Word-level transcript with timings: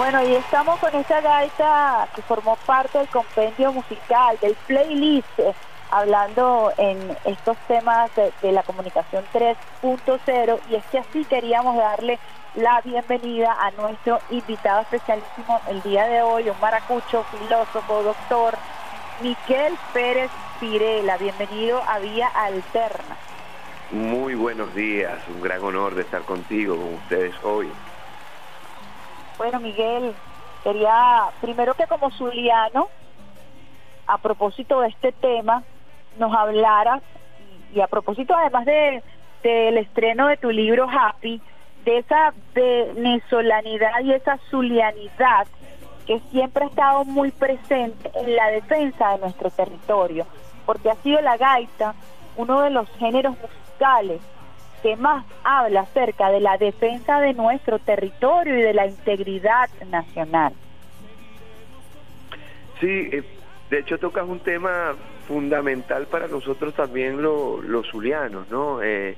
Bueno, 0.00 0.26
y 0.26 0.34
estamos 0.34 0.80
con 0.80 0.94
esta 0.94 1.20
gaita 1.20 2.08
que 2.16 2.22
formó 2.22 2.56
parte 2.64 2.96
del 2.96 3.08
compendio 3.08 3.70
musical, 3.70 4.38
del 4.40 4.54
playlist, 4.66 5.28
eh, 5.38 5.52
hablando 5.90 6.72
en 6.78 7.14
estos 7.26 7.58
temas 7.68 8.10
de, 8.16 8.32
la 8.50 8.62
comunicación 8.62 9.22
3.0 9.30 10.58
y 10.70 10.76
es 10.76 10.84
que 10.86 11.00
así 11.00 11.26
queríamos 11.26 11.76
darle 11.76 12.18
la 12.54 12.80
bienvenida 12.80 13.54
a 13.60 13.72
nuestro 13.72 14.20
invitado 14.30 14.80
especialísimo 14.80 15.60
el 15.68 15.82
día 15.82 16.06
de 16.06 16.22
hoy, 16.22 16.48
un 16.48 16.58
maracucho, 16.62 17.22
filósofo, 17.24 18.02
doctor, 18.02 18.54
Miguel 19.20 19.76
Pérez 19.92 20.30
Pirela. 20.60 21.18
Bienvenido 21.18 21.82
a 21.86 21.98
Vía 21.98 22.28
Alterna. 22.28 23.18
Muy 23.90 24.34
buenos 24.34 24.74
días, 24.74 25.20
un 25.28 25.42
gran 25.42 25.62
honor 25.62 25.94
de 25.94 26.00
estar 26.00 26.22
contigo, 26.22 26.76
con 26.76 26.94
ustedes 26.94 27.34
hoy. 27.44 27.70
Bueno, 29.40 29.58
Miguel, 29.58 30.14
quería 30.62 31.30
primero 31.40 31.72
que 31.72 31.86
como 31.86 32.10
zuliano, 32.10 32.88
a 34.06 34.18
propósito 34.18 34.82
de 34.82 34.88
este 34.88 35.12
tema, 35.12 35.62
nos 36.18 36.36
hablara, 36.36 37.00
y 37.72 37.80
a 37.80 37.86
propósito 37.86 38.36
además 38.36 38.66
de 38.66 39.02
del 39.42 39.78
estreno 39.78 40.26
de 40.26 40.36
tu 40.36 40.50
libro 40.50 40.86
Happy, 40.90 41.40
de 41.86 41.96
esa 41.96 42.34
venezolanidad 42.52 44.00
y 44.04 44.12
esa 44.12 44.36
zulianidad 44.50 45.46
que 46.06 46.20
siempre 46.30 46.64
ha 46.64 46.68
estado 46.68 47.06
muy 47.06 47.30
presente 47.30 48.10
en 48.14 48.36
la 48.36 48.48
defensa 48.48 49.12
de 49.12 49.20
nuestro 49.20 49.48
territorio, 49.48 50.26
porque 50.66 50.90
ha 50.90 50.96
sido 50.96 51.18
la 51.22 51.38
gaita 51.38 51.94
uno 52.36 52.60
de 52.60 52.68
los 52.68 52.86
géneros 52.98 53.34
musicales 53.38 54.20
que 54.82 54.96
más 54.96 55.24
habla 55.44 55.82
acerca 55.82 56.30
de 56.30 56.40
la 56.40 56.56
defensa 56.58 57.20
de 57.20 57.34
nuestro 57.34 57.78
territorio 57.78 58.58
y 58.58 58.62
de 58.62 58.74
la 58.74 58.86
integridad 58.86 59.68
nacional. 59.90 60.52
Sí, 62.80 63.08
eh, 63.12 63.22
de 63.70 63.78
hecho 63.78 63.98
tocas 63.98 64.26
un 64.26 64.40
tema 64.40 64.94
fundamental 65.28 66.06
para 66.06 66.26
nosotros 66.26 66.74
también 66.74 67.22
los 67.22 67.86
zulianos, 67.90 68.50
¿no? 68.50 68.82
Eh, 68.82 69.16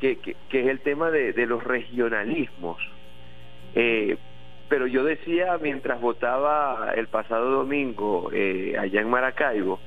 que, 0.00 0.36
es 0.50 0.66
el 0.66 0.80
tema 0.80 1.10
de, 1.10 1.46
los 1.46 1.62
regionalismos. 1.62 2.78
Eh, 3.74 4.16
pero 4.68 4.86
yo 4.86 5.04
decía 5.04 5.58
mientras 5.60 6.00
votaba 6.00 6.92
el 6.96 7.06
pasado 7.06 7.50
domingo 7.50 8.30
eh, 8.32 8.76
allá 8.78 9.00
en 9.00 9.08
Maracaibo, 9.08 9.78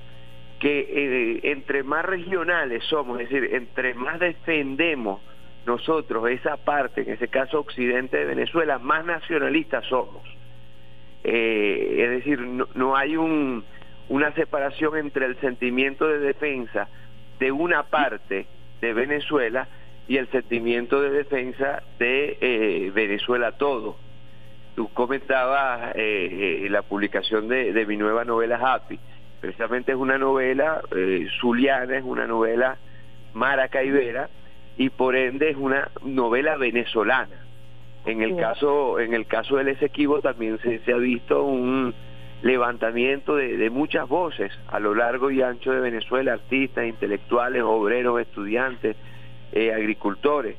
que 0.59 0.79
eh, 0.79 1.39
entre 1.51 1.83
más 1.83 2.05
regionales 2.05 2.83
somos, 2.85 3.19
es 3.21 3.29
decir, 3.29 3.55
entre 3.55 3.93
más 3.93 4.19
defendemos 4.19 5.21
nosotros 5.65 6.29
esa 6.29 6.57
parte, 6.57 7.01
en 7.01 7.11
ese 7.11 7.27
caso 7.27 7.59
occidente 7.59 8.17
de 8.17 8.25
Venezuela, 8.25 8.79
más 8.79 9.05
nacionalistas 9.05 9.85
somos. 9.85 10.23
es 11.23 12.09
decir, 12.09 12.39
no, 12.39 12.95
hay 12.95 13.15
un, 13.15 13.63
una 14.09 14.33
separación 14.33 14.97
entre 14.97 15.25
el 15.25 15.39
sentimiento 15.39 16.07
de 16.07 16.19
defensa 16.19 16.87
de 17.39 17.51
una 17.51 17.83
parte 17.83 18.47
de 18.81 18.93
Venezuela 18.93 19.67
y 20.09 20.17
el 20.17 20.27
sentimiento 20.31 21.01
de 21.01 21.11
defensa 21.11 21.83
de 21.99 22.37
eh, 22.41 22.91
Venezuela 22.93 23.53
todo. 23.53 23.95
Tú 24.75 24.89
comentabas 24.93 25.95
eh, 25.95 26.63
eh, 26.65 26.67
la 26.69 26.81
publicación 26.81 27.47
de, 27.47 27.85
mi 27.85 27.95
nueva 27.95 28.25
novela 28.25 28.57
Happy. 28.57 28.99
Precisamente 29.41 29.91
es 29.91 29.97
una 29.97 30.17
novela 30.17 30.81
zuliana, 31.39 31.97
es 31.97 32.03
una 32.03 32.27
novela 32.27 32.77
maracaibera 33.33 34.29
y 34.77 34.89
por 34.89 35.15
ende 35.15 35.49
es 35.49 35.57
una 35.57 35.89
novela 36.03 36.57
venezolana. 36.57 37.45
En 38.05 38.21
el 38.21 38.37
caso 38.37 38.99
en 38.99 39.13
el 39.13 39.25
caso 39.27 39.57
del 39.57 39.69
Esequibo 39.69 40.21
también 40.21 40.57
se, 40.59 40.79
se 40.79 40.93
ha 40.93 40.97
visto 40.97 41.43
un 41.43 41.93
levantamiento 42.41 43.35
de, 43.35 43.57
de, 43.57 43.69
muchas 43.69 44.07
voces 44.07 44.51
a 44.67 44.79
lo 44.79 44.95
largo 44.95 45.29
y 45.31 45.41
ancho 45.41 45.71
de 45.71 45.81
Venezuela, 45.81 46.33
artistas, 46.33 46.85
intelectuales, 46.85 47.63
obreros, 47.63 48.21
estudiantes, 48.21 48.95
eh, 49.51 49.73
agricultores, 49.73 50.55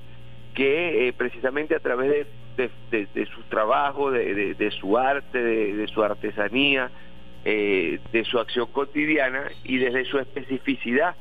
que 0.55 1.09
eh, 1.09 1.13
precisamente 1.13 1.75
a 1.75 1.79
través 1.79 2.27
de, 2.57 2.69
de, 2.91 3.27
su 3.27 3.43
trabajo, 3.45 4.11
de, 4.11 4.71
su 4.79 4.99
arte, 4.99 5.43
de, 5.43 5.87
su 5.89 6.03
artesanía, 6.03 6.91
eh, 7.45 8.01
de 8.13 8.25
su 8.25 8.39
acción 8.39 8.67
cotidiana 8.73 9.51
y 9.65 9.79
desde 9.79 10.05
su 10.05 10.19
especificidad, 10.19 11.15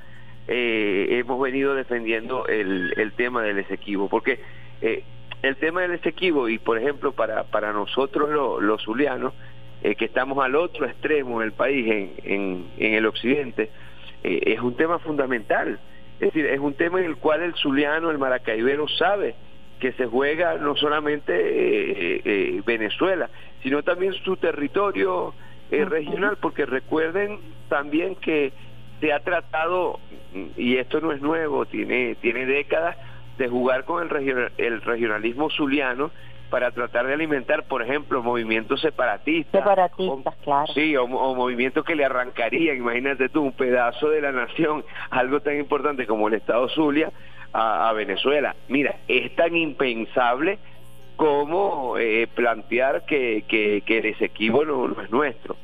hemos 0.51 1.39
venido 1.39 1.75
defendiendo 1.75 2.47
el, 2.47 2.93
el 2.97 3.11
tema 3.11 3.43
del 3.43 3.59
Esequibo, 3.59 4.09
porque 4.09 4.39
el 5.41 5.55
tema 5.57 5.81
del 5.81 5.91
Esequibo 5.91 6.49
y 6.49 6.57
por 6.57 6.77
ejemplo 6.77 7.11
para, 7.11 7.43
para 7.43 7.71
nosotros 7.71 8.29
los 8.61 8.81
zulianos, 8.83 9.33
eh, 9.81 9.95
que 9.95 10.05
estamos 10.05 10.43
al 10.43 10.55
otro 10.55 10.85
extremo 10.85 11.39
del 11.39 11.53
país, 11.53 11.87
en, 12.25 12.67
en, 12.77 12.93
el 12.93 13.05
occidente, 13.05 13.69
eh, 14.23 14.41
es 14.47 14.59
un 14.59 14.75
tema 14.75 14.99
fundamental. 14.99 15.79
Es 16.19 16.33
decir, 16.33 16.45
es 16.47 16.59
un 16.59 16.73
tema 16.73 16.99
en 16.99 17.05
el 17.05 17.15
cual 17.15 17.41
el 17.41 17.53
zuliano, 17.55 18.11
el 18.11 18.17
maracaibero 18.17 18.89
sabe 18.89 19.35
que 19.79 19.93
se 19.93 20.05
juega 20.05 20.55
no 20.55 20.75
solamente 20.75 21.31
eh, 21.33 22.61
Venezuela, 22.65 23.29
sino 23.63 23.81
también 23.83 24.13
su 24.25 24.35
territorio 24.35 25.33
regional, 25.71 26.37
porque 26.41 26.65
recuerden 26.65 27.39
también 27.69 28.15
que 28.15 28.51
se 28.99 29.13
ha 29.13 29.19
tratado, 29.19 29.99
y 30.57 30.77
esto 30.77 30.99
no 30.99 31.11
es 31.11 31.21
nuevo, 31.21 31.65
tiene, 31.65 32.15
tiene 32.15 32.45
décadas, 32.45 32.97
de 33.37 33.47
jugar 33.47 33.85
con 33.85 34.05
el, 34.05 34.51
el 34.57 34.81
regionalismo 34.81 35.49
zuliano 35.49 36.11
para 36.49 36.71
tratar 36.71 37.07
de 37.07 37.13
alimentar, 37.13 37.63
por 37.63 37.81
ejemplo, 37.81 38.21
movimientos 38.21 38.81
separatistas. 38.81 39.61
Separatistas, 39.61 40.35
claro. 40.43 40.73
Sí, 40.73 40.95
o, 40.97 41.07
movimientos 41.07 41.85
que 41.85 41.95
le 41.95 42.05
arrancarían, 42.05 42.77
imagínate 42.77 43.29
tú, 43.29 43.43
un 43.43 43.53
pedazo 43.53 44.09
de 44.09 44.21
la 44.21 44.31
nación, 44.31 44.83
algo 45.09 45.39
tan 45.41 45.57
importante 45.57 46.05
como 46.05 46.27
el 46.27 46.35
Estado 46.35 46.67
Zulia, 46.69 47.11
a, 47.53 47.91
Venezuela. 47.93 48.55
Mira, 48.67 48.97
es 49.07 49.35
tan 49.35 49.55
impensable 49.55 50.59
como 51.19 51.97
eh, 51.97 52.29
plantear 52.33 53.03
que, 53.03 53.43
que, 53.45 53.83
que 53.85 53.97
el 53.97 54.05
Esequibo 54.05 54.63
no, 54.63 55.01
es 55.01 55.11
nuestro. 55.11 55.57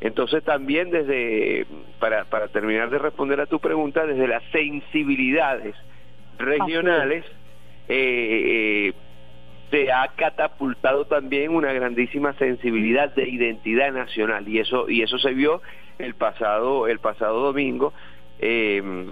Entonces 0.00 0.42
también 0.42 0.90
desde, 0.90 1.66
para, 2.00 2.24
para 2.24 2.48
terminar 2.48 2.88
de 2.88 2.96
responder 2.96 3.38
a 3.38 3.44
tu 3.44 3.60
pregunta, 3.60 4.06
desde 4.06 4.26
las 4.26 4.42
sensibilidades 4.44 5.76
regionales, 6.38 7.22
eh, 7.86 7.92
eh, 8.88 8.92
se 9.70 9.92
ha 9.92 10.08
catapultado 10.16 11.04
también 11.04 11.54
una 11.54 11.74
grandísima 11.74 12.32
sensibilidad 12.38 13.14
de 13.14 13.28
identidad 13.28 13.92
nacional 13.92 14.48
y 14.48 14.60
eso 14.60 14.88
y 14.88 15.02
eso 15.02 15.18
se 15.18 15.34
vio 15.34 15.60
el 15.98 16.14
pasado 16.14 16.86
el 16.88 16.98
pasado 16.98 17.40
domingo 17.40 17.92
em, 18.38 19.08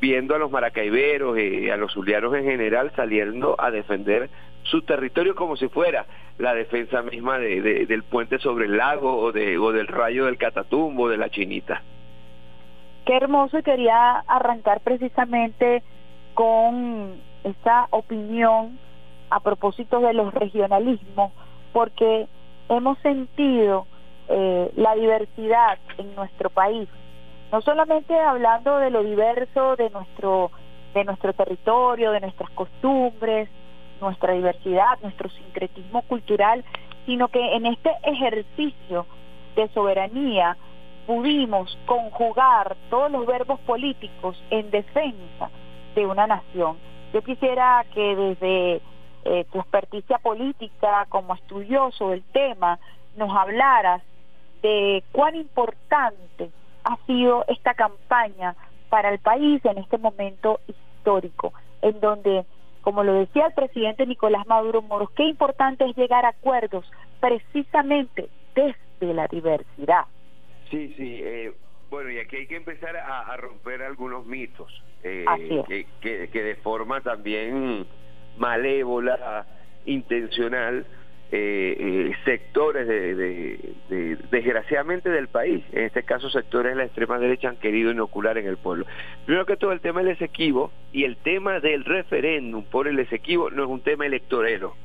viendo 0.00 0.34
a 0.34 0.38
los 0.38 0.50
maracaiberos 0.50 1.38
y 1.38 1.70
a 1.70 1.76
los 1.76 1.92
zulianos 1.92 2.34
en 2.34 2.44
general 2.44 2.90
saliendo 2.96 3.54
a 3.60 3.70
defender 3.70 4.28
su 4.64 4.82
territorio 4.82 5.34
como 5.34 5.56
si 5.56 5.68
fuera 5.68 6.06
la 6.38 6.54
defensa 6.54 7.02
misma 7.02 7.38
de, 7.38 7.86
del 7.86 8.02
puente 8.02 8.38
sobre 8.38 8.66
el 8.66 8.76
lago 8.76 9.16
o, 9.16 9.32
de, 9.32 9.56
o 9.58 9.72
del 9.72 9.86
rayo 9.86 10.26
del 10.26 10.36
Catatumbo 10.38 11.08
de 11.08 11.16
la 11.16 11.30
Chinita. 11.30 11.82
Qué 13.04 13.16
hermoso 13.16 13.58
y 13.58 13.62
quería 13.62 14.20
arrancar 14.26 14.80
precisamente 14.80 15.82
con 16.32 17.14
esta 17.44 17.86
opinión 17.90 18.78
a 19.30 19.40
propósito 19.40 20.00
de 20.00 20.14
los 20.14 20.32
regionalismos, 20.32 21.32
porque 21.72 22.26
hemos 22.68 22.98
sentido 22.98 23.86
eh, 24.28 24.70
la 24.76 24.94
diversidad 24.94 25.78
en 25.98 26.14
nuestro 26.14 26.50
país, 26.50 26.88
no 27.52 27.60
solamente 27.60 28.18
hablando 28.18 28.78
de 28.78 28.90
lo 28.90 29.04
diverso 29.04 29.76
de 29.76 29.90
nuestro, 29.90 30.50
de 30.94 31.04
nuestro 31.04 31.32
territorio, 31.34 32.10
de 32.12 32.20
nuestras 32.20 32.50
costumbres, 32.50 33.48
nuestra 34.04 34.32
diversidad, 34.32 34.98
nuestro 35.02 35.28
sincretismo 35.30 36.02
cultural, 36.02 36.64
sino 37.06 37.28
que 37.28 37.56
en 37.56 37.66
este 37.66 37.90
ejercicio 38.04 39.06
de 39.56 39.68
soberanía 39.68 40.56
pudimos 41.06 41.76
conjugar 41.86 42.76
todos 42.88 43.10
los 43.10 43.26
verbos 43.26 43.60
políticos 43.60 44.42
en 44.50 44.70
defensa 44.70 45.50
de 45.94 46.06
una 46.06 46.26
nación. 46.26 46.76
Yo 47.12 47.22
quisiera 47.22 47.84
que 47.92 48.16
desde 48.16 48.80
eh, 49.24 49.46
tu 49.50 49.58
experticia 49.58 50.18
política 50.18 51.06
como 51.08 51.34
estudioso 51.34 52.10
del 52.10 52.22
tema, 52.24 52.78
nos 53.16 53.34
hablaras 53.34 54.02
de 54.62 55.02
cuán 55.12 55.34
importante 55.36 56.50
ha 56.84 56.96
sido 57.06 57.44
esta 57.48 57.74
campaña 57.74 58.54
para 58.90 59.10
el 59.10 59.18
país 59.18 59.64
en 59.64 59.78
este 59.78 59.96
momento 59.96 60.60
histórico, 60.66 61.52
en 61.80 62.00
donde, 62.00 62.44
como 62.84 63.02
lo 63.02 63.14
decía 63.14 63.46
el 63.46 63.54
presidente 63.54 64.06
Nicolás 64.06 64.46
Maduro 64.46 64.82
Moros, 64.82 65.08
qué 65.16 65.24
importante 65.24 65.88
es 65.88 65.96
llegar 65.96 66.26
a 66.26 66.28
acuerdos 66.28 66.84
precisamente 67.18 68.28
desde 68.54 69.14
la 69.14 69.26
diversidad. 69.26 70.04
Sí, 70.70 70.92
sí. 70.96 71.20
Eh, 71.22 71.52
bueno, 71.88 72.10
y 72.10 72.18
aquí 72.18 72.36
hay 72.36 72.46
que 72.46 72.56
empezar 72.56 72.94
a, 72.96 73.34
romper 73.38 73.82
algunos 73.82 74.26
mitos, 74.26 74.70
eh, 75.02 75.24
que, 76.00 76.28
que 76.28 76.42
de 76.42 76.56
forma 76.56 77.00
también 77.00 77.86
malévola, 78.36 79.46
intencional, 79.86 80.86
eh, 81.32 81.76
eh, 81.78 82.12
sectores 82.24 82.86
de, 82.86 84.18
desgraciadamente 84.30 85.10
del 85.10 85.28
país, 85.28 85.64
en 85.72 85.84
este 85.84 86.02
caso 86.04 86.30
sectores 86.30 86.72
de 86.72 86.76
la 86.76 86.84
extrema 86.84 87.18
derecha 87.18 87.48
han 87.48 87.56
querido 87.56 87.90
inocular 87.90 88.38
en 88.38 88.46
el 88.46 88.56
pueblo. 88.56 88.86
Primero 89.24 89.46
que 89.46 89.56
todo 89.56 89.72
el 89.72 89.80
tema 89.80 90.02
del 90.02 90.12
Esequibo 90.12 90.70
y 90.92 91.04
el 91.04 91.16
tema 91.16 91.60
del 91.60 91.84
referéndum 91.84 92.64
por 92.64 92.88
el 92.88 92.98
Esequibo 92.98 93.50
no 93.50 93.64
es 93.64 93.68
un 93.68 93.80
tema 93.80 94.06
electorero, 94.06 94.76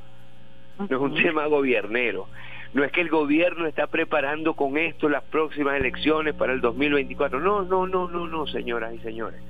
no 0.79 0.85
es 0.85 1.01
un 1.01 1.15
tema 1.15 1.45
gobiernero. 1.45 2.27
No 2.71 2.83
es 2.83 2.91
que 2.91 3.01
el 3.01 3.09
gobierno 3.09 3.65
está 3.65 3.87
preparando 3.87 4.53
con 4.53 4.77
esto 4.77 5.09
las 5.09 5.23
próximas 5.23 5.75
elecciones 5.79 6.35
para 6.35 6.53
el 6.53 6.61
2024. 6.61 7.39
No, 7.39 7.63
no, 7.63 7.87
no, 7.87 8.07
no, 8.07 8.27
no, 8.27 8.45
señoras 8.45 8.93
y 8.93 8.99
señores. 8.99 9.41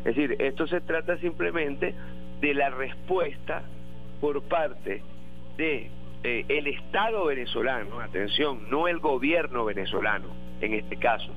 Es 0.00 0.16
decir, 0.16 0.36
esto 0.38 0.66
se 0.66 0.82
trata 0.82 1.16
simplemente 1.16 1.94
de 2.40 2.54
la 2.54 2.68
respuesta 2.70 3.62
por 4.20 4.42
parte 4.42 5.02
de 5.56 5.90
eh, 6.24 6.44
el 6.48 6.66
Estado 6.66 7.26
venezolano, 7.26 8.00
atención, 8.00 8.68
no 8.70 8.88
el 8.88 8.98
gobierno 8.98 9.64
venezolano 9.64 10.26
en 10.60 10.74
este 10.74 10.96
caso, 10.96 11.30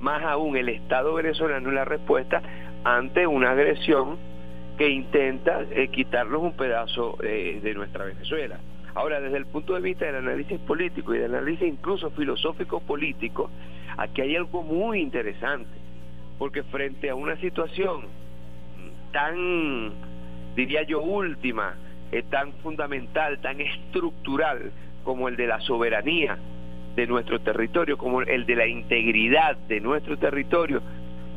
más 0.00 0.22
aún 0.22 0.56
el 0.56 0.68
Estado 0.68 1.14
venezolano 1.14 1.68
en 1.68 1.74
la 1.74 1.84
respuesta 1.84 2.42
ante 2.84 3.26
una 3.26 3.50
agresión 3.50 4.16
que 4.78 4.88
intenta 4.88 5.62
eh, 5.70 5.88
quitarnos 5.88 6.42
un 6.42 6.52
pedazo 6.52 7.18
eh, 7.22 7.60
de 7.62 7.74
nuestra 7.74 8.04
Venezuela. 8.04 8.58
Ahora, 8.94 9.20
desde 9.20 9.36
el 9.36 9.46
punto 9.46 9.74
de 9.74 9.80
vista 9.80 10.06
del 10.06 10.16
análisis 10.16 10.58
político 10.60 11.14
y 11.14 11.18
del 11.18 11.34
análisis 11.34 11.68
incluso 11.68 12.10
filosófico 12.10 12.80
político, 12.80 13.50
aquí 13.98 14.22
hay 14.22 14.36
algo 14.36 14.62
muy 14.62 15.00
interesante, 15.00 15.70
porque 16.38 16.62
frente 16.62 17.10
a 17.10 17.14
una 17.14 17.36
situación 17.36 18.06
tan, 19.12 19.92
diría 20.54 20.82
yo, 20.84 21.02
última, 21.02 21.74
es 22.12 22.24
tan 22.30 22.52
fundamental, 22.62 23.38
tan 23.40 23.60
estructural 23.60 24.70
como 25.04 25.28
el 25.28 25.36
de 25.36 25.46
la 25.46 25.60
soberanía 25.60 26.38
de 26.94 27.06
nuestro 27.06 27.40
territorio, 27.40 27.98
como 27.98 28.22
el 28.22 28.46
de 28.46 28.56
la 28.56 28.66
integridad 28.66 29.56
de 29.68 29.80
nuestro 29.80 30.16
territorio, 30.16 30.82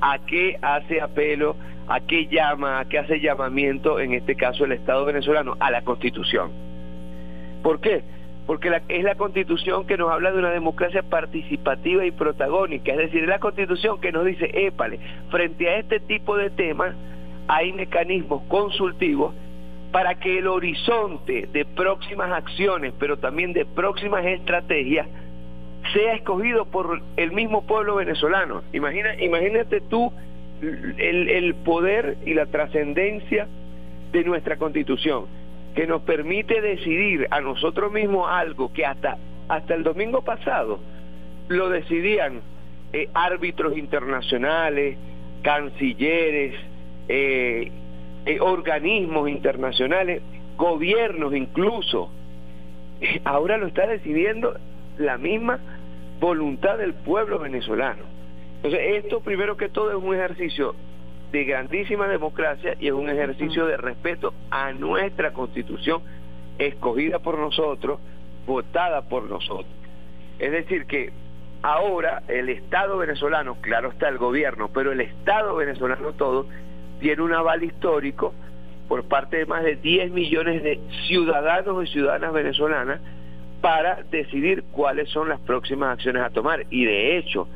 a 0.02 0.20
qué 0.20 0.58
hace 0.62 1.02
apelo, 1.02 1.56
a 1.88 2.00
qué 2.00 2.28
llama, 2.28 2.80
a 2.80 2.86
qué 2.86 3.00
hace 3.00 3.20
llamamiento, 3.20 4.00
en 4.00 4.14
este 4.14 4.36
caso 4.36 4.66
el 4.66 4.72
Estado 4.72 5.06
venezolano, 5.06 5.56
a 5.60 5.70
la 5.70 5.82
Constitución. 5.82 6.52
¿Por 7.62 7.82
qué? 7.82 8.04
Porque 8.48 8.72
es 8.88 9.04
la 9.04 9.16
Constitución 9.16 9.86
que 9.86 9.98
nos 9.98 10.10
habla 10.10 10.32
de 10.32 10.40
una 10.40 10.52
democracia 10.52 11.04
participativa 11.04 12.06
y 12.06 12.12
protagónica, 12.12 12.94
es 12.94 12.98
decir, 12.98 13.24
es 13.24 13.30
la 13.30 13.40
Constitución 13.40 14.00
que 14.00 14.12
nos 14.12 14.26
dice, 14.26 14.50
épale, 14.54 15.00
frente 15.30 15.70
a 15.70 15.78
este 15.78 16.00
tipo 16.00 16.38
de 16.38 16.50
temas 16.50 16.96
hay 17.48 17.74
mecanismos 17.74 18.44
consultivos 18.48 19.34
para 19.92 20.16
que 20.16 20.40
el 20.40 20.48
horizonte 20.48 21.48
de 21.52 21.66
próximas 21.66 22.32
acciones, 22.32 22.94
pero 23.00 23.18
también 23.18 23.54
de 23.54 23.66
próximas 23.66 24.26
estrategias, 24.26 25.08
sea 25.94 26.14
escogido 26.14 26.66
por 26.66 27.02
el 27.18 27.32
mismo 27.32 27.66
pueblo 27.66 27.96
venezolano. 27.96 28.62
Imagina, 28.74 29.16
imagínate 29.22 29.82
tú 29.82 30.12
el, 30.62 31.56
poder 31.66 32.18
y 32.26 32.34
la 32.34 32.46
trascendencia 32.46 33.48
de 34.12 34.24
nuestra 34.24 34.58
constitución, 34.58 35.26
que 35.76 35.88
nos 35.88 36.02
permite 36.02 36.62
decidir 36.62 37.28
a 37.32 37.42
nosotros 37.42 37.92
mismos 37.92 38.28
algo 38.30 38.72
que 38.74 38.86
hasta, 38.86 39.18
hasta 39.48 39.74
el 39.74 39.84
domingo 39.84 40.22
pasado 40.24 40.80
lo 41.48 41.70
decidían 41.70 42.42
eh, 42.92 43.10
árbitros 43.14 43.78
internacionales, 43.78 44.98
cancilleres, 45.42 46.56
eh, 47.08 47.72
eh, 48.26 48.40
organismos 48.40 49.30
internacionales, 49.30 50.22
gobiernos 50.58 51.34
incluso. 51.36 52.12
Ahora 53.24 53.58
lo 53.58 53.68
está 53.68 53.88
decidiendo 53.88 54.58
la 54.98 55.18
misma 55.18 55.60
voluntad 56.20 56.78
del 56.78 56.94
pueblo 56.94 57.40
venezolano. 57.40 58.04
Entonces, 58.58 59.04
esto 59.04 59.22
primero 59.22 59.56
que 59.56 59.70
todo 59.70 59.92
es 59.92 60.04
un 60.04 60.14
ejercicio 60.14 60.76
de 61.32 61.44
grandísima 61.46 62.08
democracia 62.08 62.76
y 62.80 62.88
es 62.88 62.94
un 62.94 63.10
ejercicio 63.10 63.66
de 63.66 63.78
respeto 63.78 64.34
a 64.50 64.74
nuestra 64.74 65.32
constitución 65.32 66.02
escogida 66.58 67.20
por 67.20 67.38
nosotros, 67.38 68.00
votada 68.46 69.04
por 69.04 69.30
nosotros. 69.30 69.72
Es 70.40 70.52
decir, 70.52 70.86
que 70.88 71.12
ahora 71.62 72.24
el 72.28 72.50
Estado 72.50 72.98
venezolano, 72.98 73.58
claro 73.62 73.90
está 73.90 74.10
el 74.10 74.18
gobierno, 74.18 74.70
pero 74.74 74.92
el 74.92 75.02
Estado 75.02 75.56
venezolano 75.56 76.14
todo 76.14 76.48
tiene 77.00 77.22
un 77.22 77.34
aval 77.34 77.64
histórico 77.64 78.34
por 78.88 79.04
parte 79.04 79.38
de 79.38 79.46
más 79.46 79.64
de 79.64 79.76
10 79.76 80.12
millones 80.12 80.64
de 80.64 80.80
ciudadanos 81.08 81.84
y 81.84 81.92
ciudadanas 81.92 82.34
venezolanas 82.34 83.00
para 83.62 84.04
decidir 84.10 84.64
cuáles 84.72 85.10
son 85.10 85.30
las 85.30 85.40
próximas 85.42 85.94
acciones 85.94 86.24
a 86.24 86.30
tomar. 86.30 86.66
Y 86.70 86.86
de 86.86 87.18
hecho, 87.18 87.48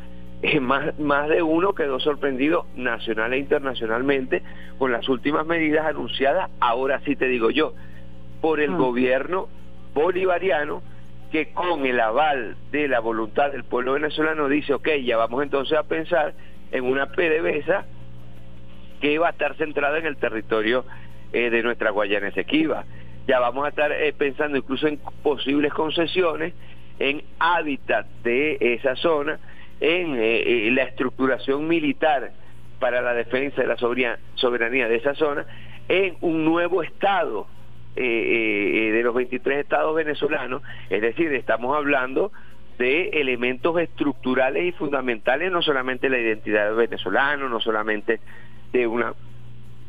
más, 0.61 0.97
más 0.99 1.29
de 1.29 1.41
uno 1.41 1.73
quedó 1.73 1.99
sorprendido 1.99 2.65
nacional 2.75 3.33
e 3.33 3.37
internacionalmente 3.37 4.43
con 4.77 4.91
las 4.91 5.07
últimas 5.09 5.45
medidas 5.45 5.85
anunciadas, 5.85 6.49
ahora 6.59 6.99
sí 7.05 7.15
te 7.15 7.27
digo 7.27 7.49
yo, 7.49 7.73
por 8.41 8.59
el 8.59 8.71
mm. 8.71 8.77
gobierno 8.77 9.47
bolivariano 9.93 10.81
que 11.31 11.51
con 11.51 11.85
el 11.85 11.99
aval 11.99 12.57
de 12.71 12.87
la 12.87 12.99
voluntad 12.99 13.51
del 13.51 13.63
pueblo 13.63 13.93
venezolano 13.93 14.47
dice, 14.47 14.73
ok, 14.75 14.89
ya 15.03 15.17
vamos 15.17 15.41
entonces 15.41 15.77
a 15.77 15.83
pensar 15.83 16.33
en 16.71 16.83
una 16.83 17.07
PDVSA 17.07 17.85
que 19.03 19.19
va 19.19 19.27
a 19.27 19.31
estar 19.31 19.53
centrada 19.57 19.97
en 19.97 20.05
el 20.05 20.15
territorio 20.15 20.85
eh, 21.33 21.49
de 21.49 21.61
nuestra 21.61 21.89
Guayana 21.89 22.29
Esequiba. 22.29 22.85
Ya 23.27 23.41
vamos 23.41 23.65
a 23.65 23.67
estar 23.67 23.91
eh, 23.91 24.13
pensando 24.13 24.57
incluso 24.57 24.87
en 24.87 24.97
posibles 25.21 25.73
concesiones 25.73 26.53
en 26.99 27.21
hábitat 27.37 28.07
de 28.23 28.55
esa 28.61 28.95
zona, 28.95 29.39
en 29.81 30.15
eh, 30.17 30.69
la 30.71 30.83
estructuración 30.83 31.67
militar 31.67 32.31
para 32.79 33.01
la 33.01 33.13
defensa 33.13 33.61
de 33.61 33.67
la 33.67 33.75
soberanía 33.75 34.87
de 34.87 34.95
esa 34.95 35.15
zona, 35.15 35.45
en 35.89 36.15
un 36.21 36.45
nuevo 36.45 36.81
estado 36.81 37.47
de 37.95 39.01
los 39.03 39.13
23 39.13 39.59
estados 39.59 39.93
venezolanos, 39.95 40.63
es 40.89 41.01
decir, 41.01 41.31
estamos 41.33 41.75
hablando 41.75 42.31
de 42.79 43.09
elementos 43.09 43.77
estructurales 43.79 44.63
y 44.63 44.71
fundamentales, 44.71 45.51
no 45.51 45.61
solamente 45.61 46.09
la 46.09 46.17
identidad 46.17 46.73
venezolana, 46.73 47.49
no 47.49 47.59
solamente 47.59 48.19
de 48.73 48.87
una 48.87 49.13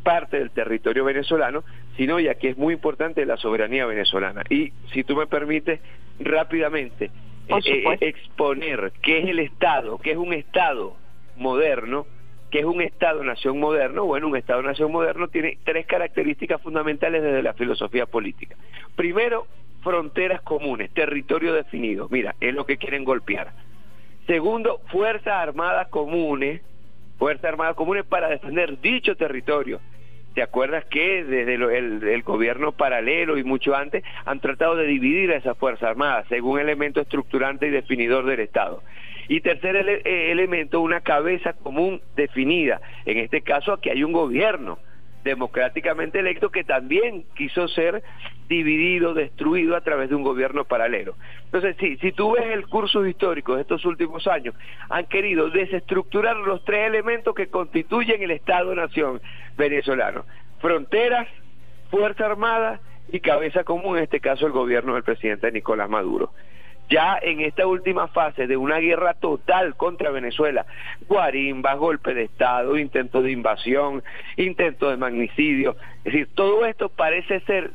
parte 0.05 0.39
del 0.39 0.51
territorio 0.51 1.05
venezolano, 1.05 1.65
sino 1.97 2.21
ya 2.21 2.35
que 2.35 2.51
es 2.51 2.59
muy 2.59 2.75
importante 2.75 3.27
la 3.27 3.37
soberanía 3.37 3.87
venezolana. 3.87 4.43
Y 4.51 4.73
si 4.93 5.03
tú 5.03 5.17
me 5.17 5.27
permites 5.27 5.81
rápidamente 6.21 7.11
eh, 7.49 7.61
eh, 7.65 7.97
exponer 8.01 8.93
qué 9.03 9.19
es 9.19 9.29
el 9.29 9.41
Estado, 9.41 9.99
qué 9.99 10.13
es 10.13 10.17
un 10.17 10.33
Estado 10.33 10.95
moderno, 11.37 12.07
qué 12.51 12.61
es 12.61 12.65
un 12.65 12.83
Estado-nación 12.83 13.59
moderno, 13.59 14.05
bueno, 14.05 14.29
un 14.29 14.37
Estado-nación 14.37 14.93
moderno 14.93 15.29
tiene 15.29 15.59
tres 15.65 15.87
características 15.87 16.61
fundamentales 16.61 17.23
desde 17.23 17.43
la 17.43 17.55
filosofía 17.55 18.07
política. 18.07 18.57
Primero, 18.95 19.47
fronteras 19.83 20.43
comunes, 20.43 20.93
territorio 20.93 21.53
definido, 21.53 22.09
mira, 22.11 22.37
es 22.41 22.55
lo 22.55 22.65
que 22.67 22.77
quieren 22.77 23.05
golpear. 23.05 23.53
Segundo, 24.27 24.81
fuerzas 24.87 25.35
armadas 25.35 25.89
comunes, 25.89 26.63
Fuerzas 27.19 27.45
Armadas 27.45 27.77
Comunes 27.77 28.05
para 28.05 28.29
defender 28.29 28.81
dicho 28.81 29.17
territorio. 29.17 29.81
¿Te 30.35 30.43
acuerdas 30.43 30.85
que 30.87 31.23
desde 31.23 31.55
el, 31.55 32.23
gobierno 32.25 32.73
paralelo 32.73 33.39
y 33.39 33.45
mucho 33.45 33.77
antes 33.77 34.03
han 34.25 34.41
tratado 34.41 34.75
de 34.75 34.87
dividir 34.87 35.31
a 35.31 35.37
esas 35.37 35.57
Fuerzas 35.57 35.91
Armadas 35.91 36.27
según 36.29 36.59
elemento 36.59 37.01
estructurante 37.01 37.69
y 37.69 37.71
definidor 37.71 38.27
del 38.27 38.41
Estado? 38.41 38.83
Y 39.29 39.41
tercer 39.41 39.77
eh, 39.77 40.33
elemento, 40.33 40.81
una 40.81 41.01
cabeza 41.01 41.53
común 41.53 42.03
definida. 42.17 42.81
En 43.07 43.19
este 43.19 43.43
caso 43.43 43.73
aquí 43.73 43.91
hay 43.91 44.03
un 44.03 44.13
gobierno 44.13 44.79
democráticamente 45.25 46.21
electo 46.21 46.51
que 46.51 46.63
también 46.63 47.25
quiso 47.35 47.67
ser 47.69 48.03
dividido, 48.49 49.15
destruido 49.15 49.75
a 49.75 49.81
través 49.81 50.11
de 50.11 50.15
un 50.15 50.23
gobierno 50.23 50.65
paralelo. 50.65 51.17
Entonces, 51.47 51.77
si, 51.81 51.97
si 51.97 52.13
tú 52.13 52.33
ves 52.33 52.47
el 52.53 52.67
curso 52.67 53.05
histórico 53.07 53.57
de 53.57 53.63
estos 53.63 53.85
últimos 53.87 54.27
años, 54.27 54.55
han 54.91 55.07
querido 55.07 55.51
desestructurar 55.51 56.37
los 56.37 56.63
tres 56.65 56.87
elementos 56.87 57.35
que 57.35 57.49
constituyen 57.49 58.23
el 58.23 58.31
Estado-Nación 58.31 59.21
venezolano. 59.57 60.25
Fronteras, 60.61 61.27
Fuerza 61.91 62.27
Armada 62.27 62.81
y 63.11 63.21
cabeza 63.21 63.65
común, 63.65 63.97
en 63.97 64.05
este 64.05 64.21
caso 64.21 64.47
el 64.47 64.53
gobierno 64.53 64.95
del 64.95 65.05
presidente 65.05 65.51
Nicolás 65.51 65.89
Maduro 65.89 66.31
ya 66.89 67.19
en 67.21 67.41
esta 67.41 67.67
última 67.67 68.09
fase 68.09 68.47
de 68.47 68.57
una 68.57 68.79
guerra 68.79 69.15
total 69.15 69.77
contra 69.77 70.11
Venezuela, 70.11 70.67
guarimbas, 71.09 71.79
golpe 71.79 72.15
de 72.15 72.25
Estado, 72.25 72.79
intento 72.79 73.23
de 73.23 73.33
invasión, 73.33 74.03
intento 74.37 74.91
de 74.91 74.97
magnicidio, 74.97 75.77
es 75.99 76.13
decir, 76.13 76.29
todo 76.35 76.67
esto 76.67 76.89
parece 76.89 77.41
ser 77.41 77.71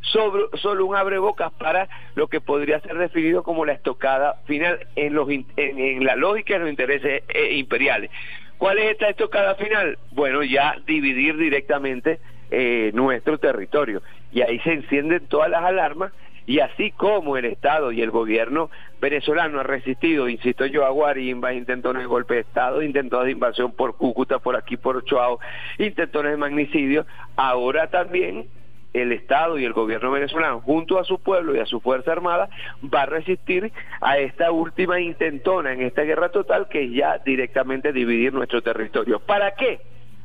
solo 0.00 0.86
un 0.86 0.96
abrebocas 0.96 1.52
para 1.52 1.88
lo 2.14 2.28
que 2.28 2.40
podría 2.40 2.80
ser 2.80 2.96
definido 2.96 3.42
como 3.42 3.64
la 3.64 3.72
estocada 3.72 4.34
final 4.46 4.86
en, 4.96 5.14
los, 5.14 5.28
en, 5.28 6.04
la 6.04 6.16
lógica 6.16 6.54
de 6.54 6.60
los 6.60 6.70
intereses 6.70 7.22
eh, 7.28 7.54
imperiales. 7.54 8.10
¿Cuál 8.56 8.78
es 8.78 8.92
esta 8.92 9.08
estocada 9.08 9.54
final? 9.54 9.98
Bueno, 10.12 10.42
ya 10.42 10.76
dividir 10.86 11.36
directamente 11.36 12.18
eh, 12.50 12.90
nuestro 12.94 13.38
territorio. 13.38 14.02
Y 14.32 14.42
ahí 14.42 14.58
se 14.60 14.72
encienden 14.72 15.26
todas 15.28 15.50
las 15.50 15.62
alarmas 15.62 16.12
Y 16.48 16.60
así 16.60 16.92
como 16.92 17.36
el 17.36 17.44
Estado 17.44 17.92
y 17.92 18.00
el 18.00 18.10
gobierno 18.10 18.70
venezolano 19.02 19.60
ha 19.60 19.64
resistido, 19.64 20.30
insisto 20.30 20.64
yo, 20.64 20.86
a 20.86 20.88
Guarimba, 20.88 21.52
intentones 21.52 22.04
de 22.04 22.06
golpe 22.06 22.36
de 22.36 22.40
Estado, 22.40 22.80
intentos 22.80 23.22
de 23.26 23.32
invasión 23.32 23.72
por 23.72 23.98
Cúcuta, 23.98 24.38
por 24.38 24.56
aquí, 24.56 24.78
por 24.78 24.96
Ochoa, 24.96 25.36
intentones 25.76 26.32
de 26.32 26.38
magnicidio, 26.38 27.04
ahora 27.36 27.90
también 27.90 28.46
el 28.94 29.12
Estado 29.12 29.58
y 29.58 29.66
el 29.66 29.74
gobierno 29.74 30.10
venezolano, 30.10 30.62
junto 30.62 30.98
a 30.98 31.04
su 31.04 31.18
pueblo 31.18 31.54
y 31.54 31.58
a 31.58 31.66
su 31.66 31.80
Fuerza 31.80 32.12
Armada, 32.12 32.48
va 32.82 33.02
a 33.02 33.06
resistir 33.06 33.70
a 34.00 34.16
esta 34.16 34.50
última 34.50 35.00
intentona 35.00 35.74
en 35.74 35.82
esta 35.82 36.00
guerra 36.00 36.30
total 36.30 36.70
que 36.70 36.84
es 36.84 36.92
ya 36.92 37.18
directamente 37.18 37.92
dividir 37.92 38.32
nuestro 38.32 38.62
territorio. 38.62 39.20
¿Para 39.20 39.54
qué? 39.54 39.80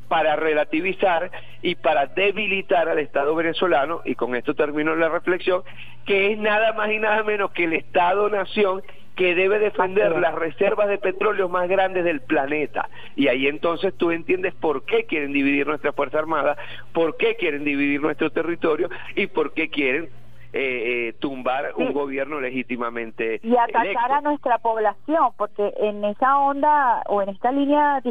Para 0.07 0.35
relativizar 0.35 1.31
y 1.61 1.75
para 1.75 2.07
debilitar 2.07 2.89
al 2.89 2.99
Estado 2.99 3.33
venezolano, 3.35 4.01
y 4.05 4.15
con 4.15 4.35
esto 4.35 4.53
termino 4.53 4.95
la 4.95 5.09
reflexión, 5.09 5.63
que 6.05 6.31
es 6.31 6.37
nada 6.37 6.73
más 6.73 6.91
y 6.91 6.99
nada 6.99 7.23
menos 7.23 7.51
que 7.51 7.63
el 7.63 7.73
Estado-Nación 7.73 8.83
que 9.15 9.35
debe 9.35 9.59
defender 9.59 10.11
las 10.19 10.33
reservas 10.33 10.87
de 10.89 10.97
petróleo 10.97 11.47
más 11.47 11.69
grandes 11.69 12.03
del 12.03 12.21
planeta. 12.21 12.89
Y 13.15 13.27
ahí 13.27 13.47
entonces 13.47 13.93
tú 13.95 14.11
entiendes 14.11 14.53
por 14.55 14.85
qué 14.85 15.05
quieren 15.05 15.33
dividir 15.33 15.67
nuestra 15.67 15.93
Fuerza 15.93 16.19
Armada, 16.19 16.57
por 16.93 17.17
qué 17.17 17.35
quieren 17.35 17.63
dividir 17.63 18.01
nuestro 18.01 18.31
territorio 18.31 18.89
y 19.15 19.27
por 19.27 19.53
qué 19.53 19.69
quieren 19.69 20.09
eh, 20.53 21.09
eh, 21.09 21.13
tumbar 21.19 21.73
un 21.75 21.93
gobierno 21.93 22.39
legítimamente 22.39 23.39
y 23.43 23.57
atacar 23.57 24.11
a 24.11 24.21
nuestra 24.21 24.59
población 24.59 25.31
porque 25.35 25.73
en 25.77 26.03
esa 26.05 26.37
onda 26.37 27.01
o 27.07 27.21
en 27.21 27.29
esta 27.29 27.51
línea 27.51 28.01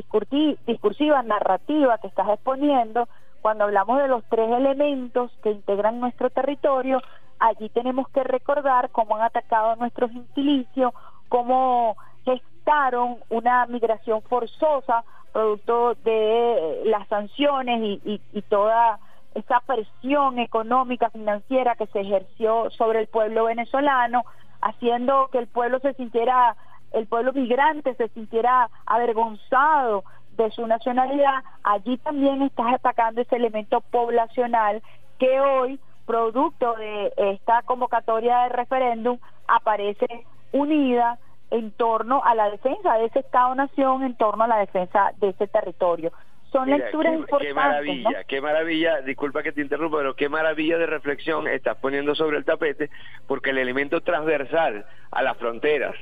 discursiva 0.67 1.23
narrativa 1.23 1.99
que 1.99 2.09
estás 2.09 2.29
exponiendo 2.31 3.09
cuando 3.41 3.65
hablamos 3.65 4.03
de 4.03 4.09
los 4.09 4.25
tres 4.29 4.51
elementos 4.51 5.31
que 5.43 5.51
integran 5.53 6.01
nuestro 6.01 6.31
territorio 6.31 7.01
allí 7.43 7.69
tenemos 7.71 8.09
que 8.09 8.23
recordar 8.25 8.91
cómo 8.91 9.17
han 9.17 9.23
atacado 9.23 9.71
a 9.71 9.77
nuestros 9.77 10.13
inquilicios, 10.13 10.93
cómo 11.29 11.97
gestaron 12.25 13.17
una 13.31 13.67
migración 13.67 14.23
forzosa 14.23 15.05
producto 15.33 15.95
de 16.05 16.83
las 16.85 17.09
sanciones 17.09 18.01
y, 18.05 18.43
toda 18.49 18.99
esa 19.35 19.61
presión 19.61 20.39
económica, 20.39 21.11
financiera 21.11 21.75
que 21.75 21.87
se 21.89 22.01
ejerció 22.01 22.71
sobre 22.71 23.01
el 23.01 23.07
pueblo 23.07 23.45
venezolano, 23.45 24.25
haciendo 24.61 25.29
que 25.33 25.39
el 25.39 25.47
pueblo 25.47 25.79
se 25.81 25.95
sintiera, 25.95 26.57
el 26.93 27.07
pueblo 27.07 27.33
migrante 27.33 27.95
se 27.95 28.09
sintiera 28.09 28.69
avergonzado 28.87 30.05
de 30.37 30.51
su 30.51 30.67
nacionalidad, 30.67 31.43
allí 31.63 31.99
también 31.99 32.43
estás 32.43 32.75
atacando 32.75 33.21
ese 33.21 33.37
elemento 33.37 33.81
poblacional 33.81 34.83
que 35.19 35.41
hoy 35.41 35.81
producto 36.07 36.75
de 36.75 37.13
esta 37.17 37.63
convocatoria 37.63 38.41
de 38.41 38.49
referéndum, 38.51 39.19
aparece 39.47 40.07
unida 40.53 41.19
en 41.51 41.71
torno 41.73 42.23
a 42.25 42.35
la 42.35 42.51
defensa 42.51 42.95
de 42.95 43.07
ese 43.07 43.21
Estado-Nación, 43.21 44.03
en 44.03 44.17
torno 44.17 44.45
a 44.45 44.49
la 44.49 44.59
defensa 44.59 45.13
de 45.19 45.31
ese 45.31 45.47
territorio. 45.47 46.13
Son 46.53 46.69
lecturas 46.69 47.15
importantes. 47.15 47.49
Qué 47.49 47.55
maravilla, 47.55 48.25
qué 48.25 48.41
maravilla, 48.41 49.01
disculpa 49.01 49.43
que 49.43 49.53
te 49.53 49.63
interrumpa, 49.63 49.97
pero 49.99 50.15
qué 50.15 50.29
maravilla 50.29 50.77
de 50.77 50.87
reflexión 50.87 51.49
estás 51.49 51.79
poniendo 51.79 52.15
sobre 52.15 52.37
el 52.37 52.45
tapete, 52.45 52.91
porque 53.27 53.51
el 53.51 53.59
elemento 53.59 54.03
transversal 54.03 54.85
a 55.11 55.23
las 55.23 55.37
fronteras, 55.39 55.95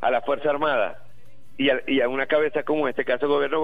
a 0.00 0.10
la 0.10 0.22
Fuerza 0.22 0.50
Armada, 0.50 1.04
y 1.56 2.00
a, 2.00 2.08
una 2.08 2.26
cabeza 2.26 2.62
como 2.62 2.88
este 2.88 3.04
caso 3.04 3.28
gobierno 3.28 3.60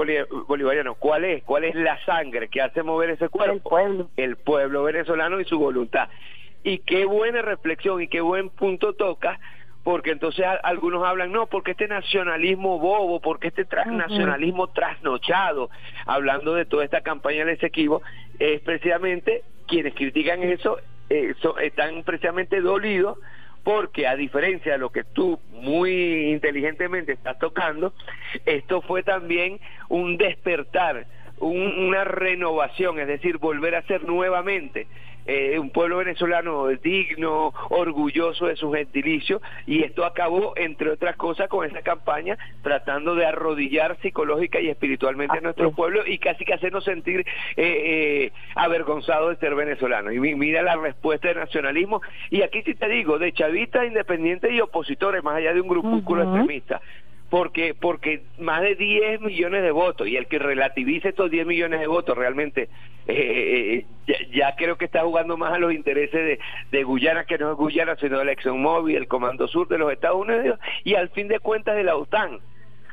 bolivariano, 0.46 0.96
¿cuál 0.96 1.24
es? 1.24 1.42
¿Cuál 1.44 1.64
es 1.64 1.74
la 1.74 1.98
sangre 2.04 2.48
que 2.48 2.60
hace 2.60 2.82
mover 2.82 3.10
ese 3.10 3.30
cuerpo? 3.30 3.54
El 3.54 3.60
pueblo. 3.62 4.10
El 4.16 4.36
pueblo 4.36 4.82
venezolano 4.82 5.40
y 5.40 5.46
su 5.46 5.58
voluntad. 5.58 6.10
Y 6.62 6.80
qué 6.80 7.06
buena 7.06 7.40
reflexión 7.40 8.02
y 8.02 8.08
qué 8.08 8.20
buen 8.20 8.50
punto 8.50 8.92
toca, 8.92 9.40
porque 9.86 10.10
entonces 10.10 10.44
algunos 10.64 11.06
hablan, 11.06 11.30
no, 11.30 11.46
porque 11.46 11.70
este 11.70 11.86
nacionalismo 11.86 12.80
bobo, 12.80 13.20
porque 13.20 13.46
este 13.46 13.64
nacionalismo 13.86 14.66
trasnochado, 14.66 15.70
hablando 16.06 16.54
de 16.54 16.64
toda 16.64 16.84
esta 16.84 17.02
campaña 17.02 17.44
de 17.44 17.52
Esequibo, 17.52 18.02
es 18.40 18.60
precisamente 18.62 19.44
quienes 19.68 19.94
critican 19.94 20.42
eso, 20.42 20.78
eh, 21.08 21.34
están 21.62 22.02
precisamente 22.02 22.60
dolidos 22.60 23.16
porque 23.62 24.08
a 24.08 24.16
diferencia 24.16 24.72
de 24.72 24.78
lo 24.78 24.90
que 24.90 25.04
tú 25.04 25.38
muy 25.52 26.32
inteligentemente 26.32 27.12
estás 27.12 27.38
tocando, 27.38 27.94
esto 28.44 28.82
fue 28.82 29.04
también 29.04 29.60
un 29.88 30.16
despertar, 30.16 31.06
una 31.38 32.02
renovación, 32.02 32.98
es 32.98 33.06
decir, 33.06 33.38
volver 33.38 33.76
a 33.76 33.82
ser 33.82 34.02
nuevamente 34.02 34.88
eh, 35.26 35.58
un 35.58 35.70
pueblo 35.70 35.98
venezolano 35.98 36.66
digno, 36.68 37.52
orgulloso 37.70 38.46
de 38.46 38.56
su 38.56 38.72
gentilicio, 38.72 39.40
y 39.66 39.82
esto 39.82 40.04
acabó, 40.04 40.52
entre 40.56 40.90
otras 40.90 41.16
cosas, 41.16 41.48
con 41.48 41.66
esa 41.66 41.82
campaña 41.82 42.38
tratando 42.62 43.14
de 43.14 43.26
arrodillar 43.26 43.96
psicológica 44.00 44.60
y 44.60 44.68
espiritualmente 44.68 45.38
a 45.38 45.40
nuestro 45.40 45.72
pueblo 45.72 46.06
y 46.06 46.18
casi 46.18 46.44
que 46.44 46.54
hacernos 46.54 46.84
sentir 46.84 47.20
eh, 47.20 47.24
eh, 47.56 48.32
avergonzados 48.54 49.30
de 49.30 49.36
ser 49.36 49.54
venezolanos. 49.54 50.12
Y 50.12 50.18
mira 50.18 50.62
la 50.62 50.76
respuesta 50.76 51.28
del 51.28 51.38
nacionalismo, 51.38 52.00
y 52.30 52.42
aquí 52.42 52.62
sí 52.62 52.74
te 52.74 52.88
digo, 52.88 53.18
de 53.18 53.32
chavistas, 53.32 53.86
independientes 53.86 54.52
y 54.52 54.60
opositores, 54.60 55.22
más 55.22 55.36
allá 55.36 55.52
de 55.52 55.60
un 55.60 55.68
grupúsculo 55.68 56.22
extremista 56.22 56.80
porque 57.30 57.74
porque 57.74 58.22
más 58.38 58.62
de 58.62 58.74
10 58.76 59.20
millones 59.20 59.62
de 59.62 59.70
votos 59.70 60.06
y 60.06 60.16
el 60.16 60.26
que 60.26 60.38
relativice 60.38 61.08
estos 61.08 61.30
10 61.30 61.46
millones 61.46 61.80
de 61.80 61.86
votos 61.86 62.16
realmente 62.16 62.68
eh, 63.08 63.84
eh, 64.06 64.28
ya, 64.32 64.54
creo 64.56 64.76
que 64.76 64.84
está 64.84 65.02
jugando 65.02 65.36
más 65.36 65.52
a 65.52 65.58
los 65.58 65.72
intereses 65.72 66.38
de, 66.70 66.82
Guyana 66.84 67.24
que 67.24 67.38
no 67.38 67.52
es 67.52 67.56
Guyana 67.56 67.96
sino 67.96 68.20
el 68.20 68.28
ExxonMobil, 68.28 68.96
el 68.96 69.08
Comando 69.08 69.48
Sur 69.48 69.68
de 69.68 69.78
los 69.78 69.92
Estados 69.92 70.20
Unidos 70.20 70.58
y 70.84 70.94
al 70.94 71.08
fin 71.10 71.28
de 71.28 71.40
cuentas 71.40 71.76
de 71.76 71.84
la 71.84 71.96
OTAN. 71.96 72.40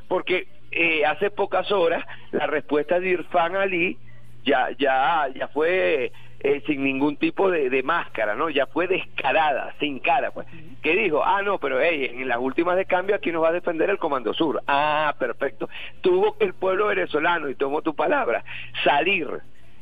Porque 0.08 0.48
eh, 0.72 1.06
hace 1.06 1.32
pocas 1.32 1.72
horas 1.72 2.04
la 2.32 2.48
respuesta 2.48 3.00
de 3.00 3.10
Irfan 3.10 3.56
Ali 3.56 3.98
ya 4.44 4.70
ya 4.78 5.28
ya 5.36 5.48
fue 5.48 6.12
eh, 6.44 6.62
sin 6.68 6.84
ningún 6.84 7.16
tipo 7.16 7.50
de, 7.50 7.84
máscara, 7.84 8.36
¿no? 8.36 8.50
Ya 8.50 8.66
fue 8.68 8.88
descarada, 8.88 9.74
sin 9.80 10.00
cara, 10.00 10.32
pues. 10.32 10.46
Que 10.82 10.94
dijo, 10.96 11.24
ah, 11.24 11.42
no, 11.42 11.58
pero 11.58 11.80
hey, 11.80 12.12
en 12.14 12.28
las 12.28 12.38
últimas 12.38 12.76
de 12.76 12.86
cambio 12.86 13.16
aquí 13.16 13.32
nos 13.32 13.44
va 13.44 13.50
a 13.50 13.54
defender 13.54 13.90
el 13.90 13.98
Comando 13.98 14.34
Sur. 14.34 14.62
Ah, 14.68 15.16
perfecto. 15.18 15.70
Tuvo 16.02 16.38
que 16.38 16.44
el 16.44 16.54
pueblo 16.54 16.88
venezolano, 16.88 17.48
y 17.48 17.56
tomo 17.56 17.82
tu 17.82 17.96
palabra, 17.96 18.44
salir 18.84 19.28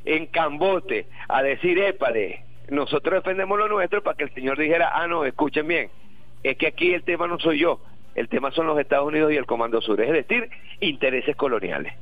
en 0.06 0.27
cambote 0.27 1.08
a 1.27 1.41
decir, 1.41 1.80
épale, 1.80 2.44
nosotros 2.70 3.15
defendemos 3.15 3.58
lo 3.58 3.68
nuestro 3.68 4.03
para 4.03 4.15
que 4.15 4.25
el 4.25 4.34
señor 4.34 4.60
dijera, 4.60 4.91
ah, 4.94 5.08
no, 5.08 5.25
escuchen 5.25 5.68
bien, 5.68 5.89
es 6.44 6.58
que 6.58 6.68
aquí 6.68 6.94
el 6.94 7.03
tema 7.03 7.25
no 7.25 7.39
soy 7.39 7.58
yo, 7.58 7.82
el 8.13 8.30
tema 8.30 8.51
son 8.51 8.68
los 8.68 8.80
Estados 8.80 9.08
Unidos 9.08 9.32
y 9.32 9.36
el 9.36 9.48
Comando 9.48 9.82
Sur, 9.82 10.00
es 10.00 10.12
decir, 10.12 10.50
intereses 10.80 11.36
coloniales. 11.36 11.94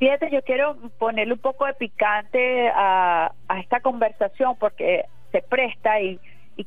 Fíjate, 0.00 0.30
yo 0.30 0.40
quiero 0.40 0.76
ponerle 0.98 1.34
un 1.34 1.40
poco 1.40 1.66
de 1.66 1.74
picante 1.74 2.70
a, 2.74 3.32
esta 3.60 3.80
conversación 3.80 4.56
porque 4.58 5.04
se 5.30 5.42
presta 5.42 6.00
y, 6.00 6.18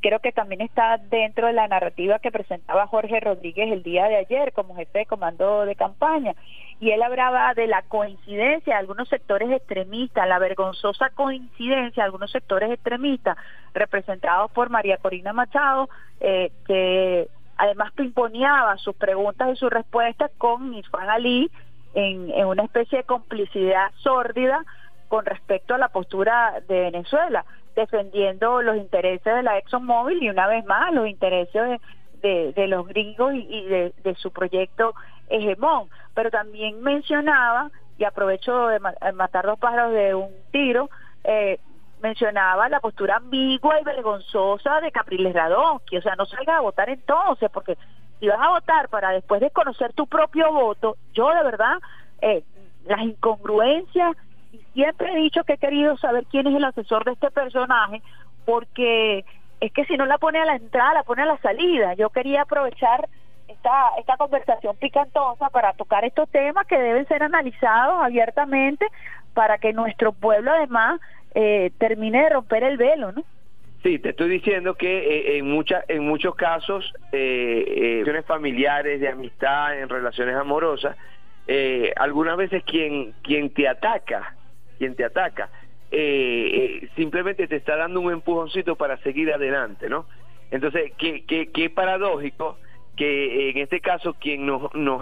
creo 0.01 0.19
que 0.19 0.31
también 0.31 0.61
está 0.61 0.97
dentro 0.97 1.47
de 1.47 1.53
la 1.53 1.67
narrativa 1.67 2.19
que 2.19 2.31
presentaba 2.31 2.87
Jorge 2.87 3.19
Rodríguez 3.19 3.71
el 3.71 3.83
día 3.83 4.05
de 4.07 4.17
ayer 4.17 4.51
como 4.53 4.75
jefe 4.75 4.99
de 4.99 5.05
comando 5.07 5.65
de 5.65 5.75
campaña. 5.75 6.35
Y 6.79 6.91
él 6.91 7.01
hablaba 7.01 7.53
de 7.55 7.65
la 7.65 7.81
coincidencia 7.83 8.73
de 8.73 8.79
algunos 8.79 9.09
sectores 9.09 9.51
extremistas, 9.51 10.27
la 10.27 10.39
vergonzosa 10.39 11.09
coincidencia 11.09 12.03
de 12.03 12.05
algunos 12.05 12.31
sectores 12.31 12.71
extremistas 12.71 13.35
representados 13.73 14.51
por 14.51 14.69
María 14.69 14.97
Corina 14.97 15.33
Machado, 15.33 15.89
eh, 16.19 16.51
que 16.67 17.27
además 17.57 17.91
pimponeaba 17.93 18.77
sus 18.77 18.95
preguntas 18.95 19.49
y 19.53 19.55
sus 19.55 19.71
respuestas 19.71 20.31
con 20.37 20.73
Isfan 20.75 21.09
Ali, 21.09 21.51
en, 21.93 22.45
una 22.45 22.63
especie 22.63 22.99
de 22.99 23.03
complicidad 23.03 23.91
sórdida 23.97 24.63
con 25.07 25.25
respecto 25.25 25.75
a 25.75 25.77
la 25.77 25.89
postura 25.89 26.61
de 26.67 26.81
Venezuela, 26.81 27.45
defendiendo 27.75 28.61
los 28.61 28.77
intereses 28.77 29.35
de 29.35 29.43
la 29.43 29.57
ExxonMobil 29.57 30.21
y 30.21 30.29
una 30.29 30.47
vez 30.47 30.65
más 30.65 30.93
los 30.93 31.07
intereses 31.07 31.79
de, 32.21 32.53
de, 32.53 32.67
los 32.67 32.87
gringos 32.87 33.33
y, 33.33 33.65
de, 33.65 34.15
su 34.17 34.31
proyecto 34.31 34.93
hegemón. 35.29 35.89
Pero 36.13 36.31
también 36.31 36.81
mencionaba, 36.81 37.69
y 37.97 38.05
aprovecho 38.05 38.67
de 38.67 38.79
matar 38.79 39.45
dos 39.45 39.59
pájaros 39.59 39.93
de 39.93 40.15
un 40.15 40.31
tiro, 40.51 40.89
eh, 41.23 41.59
mencionaba 42.01 42.67
la 42.69 42.81
postura 42.81 43.15
ambigua 43.15 43.79
y 43.79 43.83
vergonzosa 43.83 44.81
de 44.81 44.91
Capriles 44.91 45.33
que 45.89 45.97
o 45.97 46.01
sea, 46.01 46.15
no 46.15 46.25
salga 46.25 46.57
a 46.57 46.61
votar 46.61 46.89
entonces, 46.89 47.49
porque 47.51 47.77
si 48.23 48.29
vas 48.29 48.39
a 48.39 48.51
votar 48.51 48.87
para 48.87 49.11
después 49.11 49.41
de 49.41 49.51
conocer 49.51 49.91
tu 49.91 50.07
propio 50.07 50.49
voto, 50.53 50.95
yo 51.13 51.29
de 51.31 51.43
verdad, 51.43 51.75
eh, 52.21 52.41
las 52.85 53.01
incongruencias, 53.01 54.15
y 54.53 54.59
siempre 54.73 55.11
he 55.11 55.17
dicho 55.17 55.43
que 55.43 55.55
he 55.55 55.57
querido 55.57 55.97
saber 55.97 56.25
quién 56.31 56.47
es 56.47 56.55
el 56.55 56.63
asesor 56.63 57.03
de 57.03 57.11
este 57.11 57.31
personaje, 57.31 58.01
porque 58.45 59.25
es 59.59 59.73
que 59.73 59.83
si 59.83 59.97
no 59.97 60.05
la 60.05 60.19
pone 60.19 60.39
a 60.39 60.45
la 60.45 60.55
entrada, 60.55 60.93
la 60.93 61.03
pone 61.03 61.23
a 61.23 61.25
la 61.25 61.37
salida. 61.39 61.95
Yo 61.95 62.11
quería 62.11 62.43
aprovechar 62.43 63.09
esta, 63.49 63.89
esta 63.97 64.15
conversación 64.15 64.77
picantosa 64.77 65.49
para 65.49 65.73
tocar 65.73 66.05
estos 66.05 66.29
temas 66.29 66.65
que 66.65 66.79
deben 66.79 67.05
ser 67.09 67.23
analizados 67.23 68.01
abiertamente 68.01 68.87
para 69.33 69.57
que 69.57 69.73
nuestro 69.73 70.13
pueblo 70.13 70.49
además 70.49 71.01
eh, 71.35 71.73
termine 71.77 72.23
de 72.23 72.29
romper 72.29 72.63
el 72.63 72.77
velo, 72.77 73.11
¿no? 73.11 73.25
Sí, 73.83 73.99
te 73.99 74.11
estoy 74.11 74.29
diciendo 74.29 74.75
que 74.75 74.97
eh, 74.97 75.37
en 75.37 75.49
muchas 75.49 75.83
en 75.89 76.07
muchos 76.07 76.35
casos, 76.35 76.89
eh, 77.11 78.03
eh, 78.07 78.23
familiares, 78.25 79.01
de 79.01 79.09
amistad, 79.09 79.77
en 79.77 79.89
relaciones 79.89 80.35
amorosas, 80.37 80.95
eh, 81.47 81.91
algunas 81.97 82.37
veces 82.37 82.63
quien 82.63 83.13
quien 83.23 83.49
te 83.53 83.67
ataca, 83.67 84.37
quien 84.77 84.95
te 84.95 85.03
ataca, 85.03 85.49
simplemente 86.95 87.45
te 87.47 87.57
está 87.57 87.75
dando 87.75 87.99
un 87.99 88.13
empujoncito 88.13 88.77
para 88.77 88.97
seguir 88.99 89.33
adelante, 89.33 89.89
¿no? 89.89 90.05
Entonces, 90.49 90.93
qué, 90.97 91.25
qué, 91.25 91.51
qué 91.51 91.69
paradójico 91.69 92.57
que 92.95 93.49
en 93.49 93.57
este 93.57 93.81
caso 93.81 94.13
quien 94.13 94.45
nos 94.45 94.73
nos, 94.73 95.01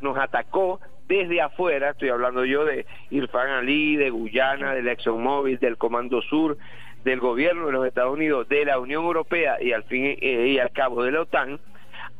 nos 0.00 0.18
atacó 0.18 0.78
desde 1.08 1.40
afuera, 1.40 1.90
estoy 1.90 2.10
hablando 2.10 2.44
yo 2.44 2.64
de 2.64 2.86
Irfan 3.10 3.48
Ali, 3.48 3.96
de 3.96 4.10
Guyana, 4.10 4.72
del 4.72 4.86
ExxonMobil, 4.86 5.58
del 5.58 5.76
Comando 5.76 6.22
Sur, 6.22 6.56
del 7.04 7.20
gobierno 7.20 7.66
de 7.66 7.72
los 7.72 7.86
Estados 7.86 8.14
Unidos, 8.14 8.48
de 8.48 8.64
la 8.64 8.78
Unión 8.78 9.04
Europea 9.04 9.56
y 9.60 9.72
al 9.72 9.84
fin 9.84 10.04
eh, 10.20 10.48
y 10.48 10.58
al 10.58 10.70
cabo 10.70 11.02
de 11.02 11.12
la 11.12 11.22
OTAN, 11.22 11.58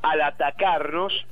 al 0.02 0.20
atacarnos, 0.22 1.26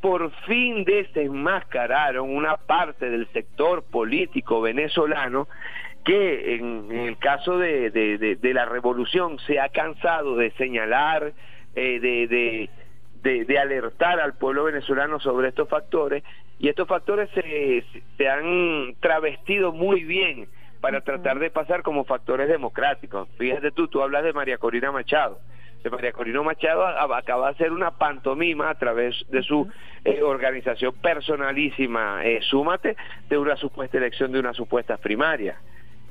por 0.00 0.32
fin 0.46 0.84
desenmascararon 0.84 2.28
una 2.28 2.56
parte 2.56 3.08
del 3.08 3.28
sector 3.32 3.84
político 3.84 4.60
venezolano 4.60 5.46
que 6.04 6.56
en, 6.56 6.90
el 6.90 7.16
caso 7.18 7.58
de, 7.58 7.90
de, 7.90 8.54
la 8.54 8.64
revolución 8.64 9.38
se 9.46 9.60
ha 9.60 9.68
cansado 9.68 10.34
de 10.34 10.50
señalar, 10.52 11.32
eh, 11.76 12.00
de, 12.00 12.68
de, 13.44 13.58
alertar 13.58 14.18
al 14.18 14.34
pueblo 14.34 14.64
venezolano 14.64 15.20
sobre 15.20 15.48
estos 15.48 15.68
factores. 15.68 16.24
Y 16.58 16.68
estos 16.68 16.88
factores 16.88 17.30
se, 17.30 17.84
se 18.16 18.28
han 18.28 18.96
travestido 19.00 19.72
muy 19.72 20.02
bien 20.02 20.48
para 20.82 21.00
tratar 21.00 21.38
de 21.38 21.48
pasar 21.48 21.82
como 21.82 22.04
factores 22.04 22.48
democráticos. 22.48 23.28
Fíjate 23.38 23.70
tú, 23.70 23.86
tú 23.86 24.02
hablas 24.02 24.24
de 24.24 24.32
María 24.32 24.58
Corina 24.58 24.90
Machado. 24.90 25.38
De 25.84 25.90
María 25.90 26.10
Corina 26.10 26.42
Machado 26.42 26.84
acaba 26.84 27.46
de 27.46 27.52
hacer 27.52 27.72
una 27.72 27.92
pantomima 27.92 28.68
a 28.68 28.74
través 28.74 29.24
de 29.30 29.44
su 29.44 29.70
eh, 30.04 30.22
organización 30.22 30.92
personalísima, 30.94 32.24
eh, 32.24 32.40
Súmate, 32.42 32.96
de 33.28 33.38
una 33.38 33.54
supuesta 33.56 33.96
elección 33.96 34.32
de 34.32 34.40
una 34.40 34.52
supuesta 34.54 34.96
primaria. 34.96 35.56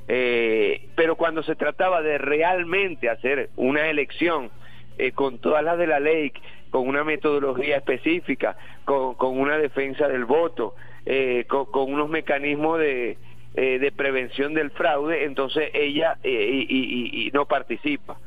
Eh, 0.08 0.88
pero 0.96 1.16
cuando 1.16 1.42
se 1.42 1.54
trataba 1.54 2.00
de 2.00 2.16
realmente 2.16 3.10
hacer 3.10 3.50
una 3.56 3.88
elección 3.90 4.50
eh, 4.96 5.12
con 5.12 5.38
todas 5.38 5.62
las 5.62 5.76
de 5.76 5.86
la 5.86 6.00
ley, 6.00 6.32
con 6.70 6.88
una 6.88 7.04
metodología 7.04 7.76
específica, 7.76 8.56
con, 8.86 9.16
con 9.16 9.38
una 9.38 9.58
defensa 9.58 10.08
del 10.08 10.24
voto, 10.24 10.74
eh, 11.04 11.46
con, 11.48 11.92
unos 11.92 12.08
mecanismos 12.08 12.78
de, 12.78 13.18
eh, 13.54 13.78
de 13.78 13.92
prevención 13.92 14.54
del 14.54 14.70
fraude, 14.70 15.24
entonces 15.24 15.70
ella 15.74 16.16
eh, 16.22 16.66
y, 16.68 17.30
no 17.32 17.46
participa. 17.46 18.18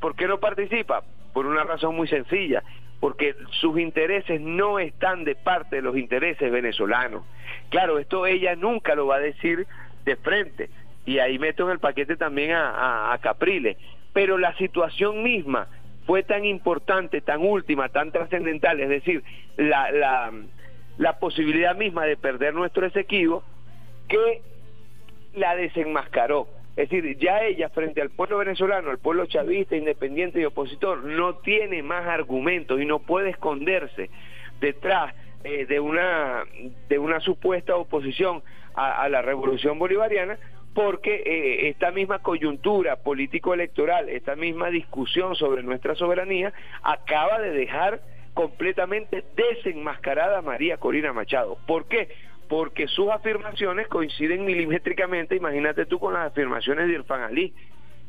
¿Por 0.00 0.14
qué 0.14 0.28
no 0.28 0.38
participa? 0.38 1.02
Por 1.32 1.46
una 1.46 1.64
razón 1.64 1.96
muy 1.96 2.06
sencilla, 2.06 2.62
porque 3.00 3.34
sus 3.60 3.78
intereses 3.80 4.40
no 4.40 4.78
están 4.78 5.24
de 5.24 5.34
parte 5.34 5.76
de 5.76 5.82
los 5.82 5.96
intereses 5.96 6.52
venezolanos. 6.52 7.24
Claro, 7.70 7.98
esto 7.98 8.26
ella 8.26 8.54
nunca 8.54 8.94
lo 8.94 9.06
va 9.06 9.16
a 9.16 9.20
decir 9.20 9.66
de 10.04 10.16
frente, 10.16 10.70
y 11.04 11.18
ahí 11.18 11.38
meto 11.38 11.64
en 11.64 11.72
el 11.72 11.78
paquete 11.80 12.16
también 12.16 12.52
a, 12.52 13.12
a 13.12 13.18
Capriles, 13.18 13.76
pero 14.12 14.38
la 14.38 14.54
situación 14.56 15.22
misma 15.22 15.66
fue 16.06 16.22
tan 16.22 16.44
importante, 16.44 17.20
tan 17.20 17.42
última, 17.42 17.88
tan 17.88 18.10
trascendental, 18.10 18.80
es 18.80 18.88
decir, 18.88 19.22
la, 19.56 19.90
la, 19.92 20.32
la 20.98 21.18
posibilidad 21.18 21.76
misma 21.76 22.04
de 22.04 22.16
perder 22.16 22.54
nuestro 22.54 22.86
Esequibo, 22.86 23.42
que 24.08 24.42
la 25.34 25.54
desenmascaró. 25.56 26.48
Es 26.76 26.88
decir, 26.88 27.18
ya 27.18 27.42
ella 27.42 27.68
frente 27.68 28.00
al 28.00 28.10
pueblo 28.10 28.38
venezolano, 28.38 28.90
al 28.90 28.98
pueblo 28.98 29.26
chavista, 29.26 29.76
independiente 29.76 30.40
y 30.40 30.44
opositor, 30.44 31.04
no 31.04 31.36
tiene 31.36 31.82
más 31.82 32.06
argumentos 32.06 32.80
y 32.80 32.86
no 32.86 33.00
puede 33.00 33.30
esconderse 33.30 34.08
detrás 34.60 35.14
eh, 35.44 35.66
de 35.66 35.80
una 35.80 36.44
de 36.88 36.98
una 36.98 37.20
supuesta 37.20 37.76
oposición 37.76 38.42
a 38.74 39.06
la 39.10 39.20
revolución 39.20 39.78
bolivariana 39.78 40.38
porque 40.74 41.22
eh, 41.26 41.68
esta 41.68 41.90
misma 41.90 42.20
coyuntura 42.20 42.96
político-electoral, 42.96 44.08
esta 44.08 44.36
misma 44.36 44.70
discusión 44.70 45.36
sobre 45.36 45.62
nuestra 45.62 45.94
soberanía, 45.94 46.52
acaba 46.82 47.40
de 47.40 47.50
dejar 47.50 48.00
completamente 48.34 49.24
desenmascarada 49.36 50.38
a 50.38 50.42
María 50.42 50.78
Corina 50.78 51.12
Machado. 51.12 51.58
¿Por 51.66 51.86
qué? 51.86 52.08
Porque 52.48 52.86
sus 52.88 53.08
afirmaciones 53.10 53.88
coinciden 53.88 54.44
milimétricamente, 54.44 55.36
imagínate 55.36 55.86
tú, 55.86 55.98
con 55.98 56.14
las 56.14 56.30
afirmaciones 56.30 56.88
de 56.88 56.94
Irfan 56.94 57.22
Ali, 57.22 57.54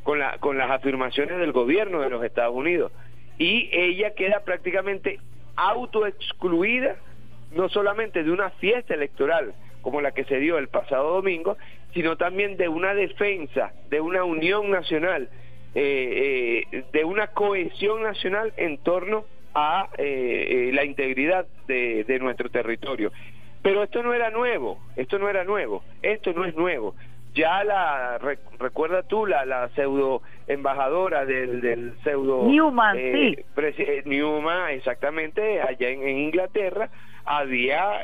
con, 0.03 0.19
la, 0.19 0.37
con 0.39 0.57
las 0.57 0.69
afirmaciones 0.69 1.37
del 1.37 1.51
gobierno 1.51 2.01
de 2.01 2.09
los 2.09 2.23
Estados 2.23 2.55
Unidos. 2.55 2.91
Y 3.37 3.69
ella 3.71 4.13
queda 4.13 4.41
prácticamente 4.41 5.19
autoexcluida, 5.55 6.97
no 7.51 7.69
solamente 7.69 8.23
de 8.23 8.31
una 8.31 8.49
fiesta 8.51 8.93
electoral, 8.93 9.53
como 9.81 10.01
la 10.01 10.11
que 10.11 10.23
se 10.25 10.39
dio 10.39 10.57
el 10.57 10.69
pasado 10.69 11.13
domingo, 11.13 11.57
sino 11.93 12.17
también 12.17 12.57
de 12.57 12.67
una 12.67 12.93
defensa, 12.93 13.73
de 13.89 14.01
una 14.01 14.23
unión 14.23 14.71
nacional, 14.71 15.29
eh, 15.75 16.65
eh, 16.71 16.83
de 16.91 17.03
una 17.03 17.27
cohesión 17.27 18.03
nacional 18.03 18.53
en 18.57 18.77
torno 18.79 19.25
a 19.53 19.89
eh, 19.97 20.71
la 20.73 20.83
integridad 20.85 21.45
de, 21.67 22.17
nuestro 22.19 22.49
territorio. 22.49 23.11
Pero 23.63 23.83
esto 23.83 24.03
no 24.03 24.13
era 24.13 24.29
nuevo, 24.29 24.77
esto 24.95 25.17
no 25.17 25.29
era 25.29 25.43
nuevo, 25.43 25.83
esto 26.01 26.33
no 26.33 26.45
es 26.45 26.55
nuevo. 26.55 26.95
Ya 27.33 27.63
la, 27.63 28.19
recuerda 28.59 29.01
tú, 29.03 29.25
la, 29.25 29.45
la 29.45 29.69
pseudo 29.69 30.21
embajadora 30.45 31.25
del, 31.25 31.61
del 31.61 31.93
pseudo... 32.03 32.43
Newman, 32.43 32.95
sí. 32.95 33.37
Newman, 34.05 34.69
exactamente, 34.71 35.61
allá 35.61 35.89
en, 35.89 36.03
en 36.03 36.17
Inglaterra, 36.19 36.89
había 37.25 38.01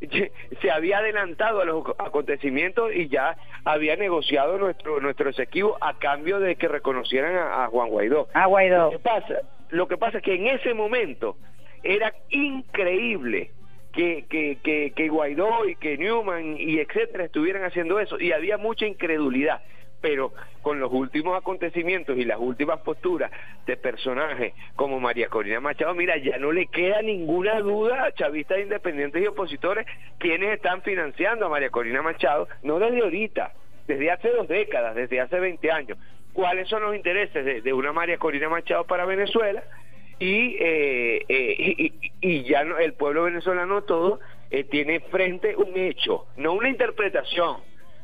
se 0.60 0.70
había 0.70 0.98
adelantado 0.98 1.60
a 1.60 1.64
los 1.64 1.84
acontecimientos 1.98 2.94
y 2.94 3.08
ya 3.08 3.36
había 3.64 3.96
negociado 3.96 4.58
nuestro 4.58 5.00
nuestro 5.00 5.30
exequivo 5.30 5.76
a 5.80 5.98
cambio 5.98 6.38
de 6.38 6.56
que 6.56 6.68
reconocieran 6.68 7.36
a, 7.36 7.66
Juan 7.68 7.88
Guaidó. 7.88 8.28
A 8.34 8.46
Guaidó. 8.46 8.84
Lo 8.84 8.90
que 8.90 8.98
pasa, 8.98 9.34
lo 9.70 9.88
que 9.88 9.96
pasa 9.96 10.18
es 10.18 10.24
que 10.24 10.34
en 10.34 10.46
ese 10.48 10.74
momento 10.74 11.36
era 11.82 12.12
increíble 12.30 13.50
que, 13.96 14.26
que, 14.28 14.58
que, 14.62 14.92
que 14.94 15.08
Guaidó 15.08 15.66
y 15.68 15.74
que 15.74 15.98
Newman 15.98 16.56
y 16.58 16.78
etcétera 16.78 17.24
estuvieran 17.24 17.64
haciendo 17.64 17.98
eso 17.98 18.20
y 18.20 18.30
había 18.30 18.58
mucha 18.58 18.86
incredulidad 18.86 19.60
pero 20.00 20.32
con 20.62 20.78
los 20.78 20.92
últimos 20.92 21.36
acontecimientos 21.36 22.16
y 22.16 22.24
las 22.24 22.38
últimas 22.38 22.80
posturas 22.80 23.30
de 23.66 23.76
personajes 23.76 24.54
como 24.76 25.00
María 25.00 25.28
Corina 25.28 25.58
Machado, 25.58 25.94
mira, 25.94 26.16
ya 26.18 26.38
no 26.38 26.52
le 26.52 26.66
queda 26.66 27.02
ninguna 27.02 27.58
duda 27.60 28.04
a 28.04 28.12
chavistas 28.12 28.60
independientes 28.60 29.22
y 29.22 29.26
opositores 29.26 29.86
quienes 30.18 30.54
están 30.54 30.82
financiando 30.82 31.46
a 31.46 31.48
María 31.48 31.70
Corina 31.70 32.02
Machado, 32.02 32.46
no 32.62 32.78
desde 32.78 33.02
ahorita, 33.02 33.52
desde 33.88 34.10
hace 34.10 34.30
dos 34.30 34.46
décadas, 34.46 34.94
desde 34.94 35.20
hace 35.20 35.40
20 35.40 35.70
años. 35.72 35.98
¿Cuáles 36.32 36.68
son 36.68 36.82
los 36.82 36.94
intereses 36.94 37.64
de, 37.64 37.72
una 37.72 37.92
María 37.92 38.18
Corina 38.18 38.48
Machado 38.48 38.84
para 38.84 39.06
Venezuela? 39.06 39.62
Y, 40.18 40.56
eh, 40.58 41.24
eh, 41.28 41.92
y, 42.20 42.42
ya 42.44 42.60
el 42.60 42.94
pueblo 42.94 43.24
venezolano 43.24 43.82
todo 43.82 44.18
eh, 44.50 44.64
tiene 44.64 45.00
frente 45.00 45.54
un 45.56 45.76
hecho, 45.76 46.26
no 46.36 46.54
una 46.54 46.70
interpretación 46.70 47.56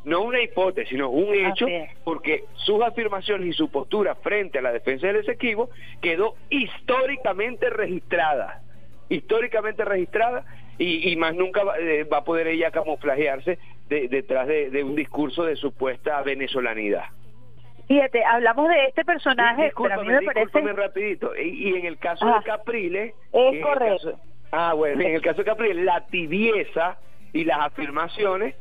no 0.05 0.23
una 0.23 0.43
hipótesis, 0.43 0.91
sino 0.91 1.11
un 1.11 1.35
hecho, 1.35 1.67
porque 2.05 2.45
sus 2.55 2.83
afirmaciones 2.83 3.49
y 3.49 3.53
su 3.53 3.71
postura 3.71 4.15
frente 4.17 4.59
a 4.59 4.63
la 4.63 4.73
defensa 4.73 5.07
del 5.07 5.17
Esequibo 5.17 5.71
quedó 6.01 6.35
históricamente 6.51 7.71
registrada, 7.71 8.63
históricamente 9.09 9.85
registrada, 9.85 10.45
y, 10.79 11.15
más 11.17 11.35
nunca 11.35 11.63
eh, 11.79 12.05
va, 12.05 12.19
a 12.19 12.25
poder 12.25 12.49
ella 12.49 12.73
camuflajearse 12.73 13.59
detrás 13.89 14.49
de, 14.49 14.83
un 14.83 14.97
discurso 14.97 15.45
de 15.45 15.55
supuesta 15.55 16.21
venezolanidad. 16.23 17.05
Fíjate, 17.93 18.25
hablamos 18.25 18.71
de 18.71 18.87
este 18.87 19.05
personaje, 19.05 19.71
pero 19.77 20.01
a 20.01 20.03
mí 20.03 20.09
me 20.09 20.23
parece... 20.23 20.73
rapidito, 20.73 21.37
y, 21.37 21.75
en 21.75 21.85
el 21.85 21.99
caso 21.99 22.25
de 22.25 22.43
Capriles... 22.43 23.13
Es 23.35 23.63
correcto. 23.63 24.19
ah, 24.51 24.73
bueno, 24.73 25.03
en 25.03 25.17
el 25.17 25.21
caso 25.21 25.39
de 25.39 25.45
Capriles, 25.45 25.85
la 25.85 26.07
tibieza 26.07 26.97
y 27.35 27.45
las 27.45 27.59
afirmaciones 27.59 28.55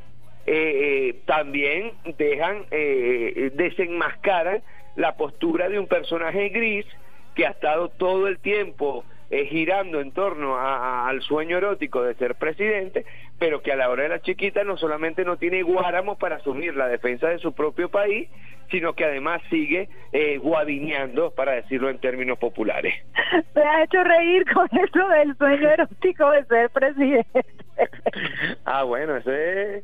eh, 0.45 1.13
eh, 1.13 1.21
también 1.25 1.93
dejan, 2.17 2.65
eh, 2.71 3.51
desenmascaran 3.55 4.61
la 4.97 5.15
postura 5.15 5.69
de 5.69 5.79
un 5.79 5.87
personaje 5.87 6.49
gris 6.49 6.85
que 7.33 7.47
ha 7.47 7.51
estado 7.51 7.87
todo 7.87 8.27
el 8.27 8.37
tiempo 8.39 9.05
eh, 9.33 9.45
girando 9.45 10.01
en 10.01 10.11
torno 10.11 10.57
al 10.59 11.21
sueño 11.21 11.57
erótico 11.57 12.03
de 12.03 12.15
ser 12.15 12.35
presidente, 12.35 13.05
pero 13.39 13.61
que 13.61 13.71
a 13.71 13.77
la 13.77 13.89
hora 13.89 14.03
de 14.03 14.09
la 14.09 14.21
chiquita 14.21 14.65
no 14.65 14.75
solamente 14.75 15.23
no 15.23 15.37
tiene 15.37 15.63
guáramos 15.63 16.17
para 16.17 16.35
asumir 16.35 16.75
la 16.75 16.89
defensa 16.89 17.29
de 17.29 17.39
su 17.39 17.53
propio 17.53 17.87
país, 17.87 18.27
sino 18.71 18.93
que 18.93 19.05
además 19.05 19.41
sigue 19.49 19.89
eh, 20.11 20.37
guadineando, 20.37 21.31
para 21.31 21.53
decirlo 21.53 21.89
en 21.89 21.99
términos 21.99 22.39
populares. 22.39 22.95
Me 23.55 23.61
ha 23.61 23.83
hecho 23.83 24.03
reír 24.03 24.45
con 24.51 24.67
eso 24.71 25.07
del 25.09 25.37
sueño 25.37 25.69
erótico 25.73 26.31
de 26.31 26.45
ser 26.45 26.69
presidente. 26.71 27.45
ah, 28.65 28.83
bueno, 28.83 29.17
ese 29.17 29.77
es 29.77 29.83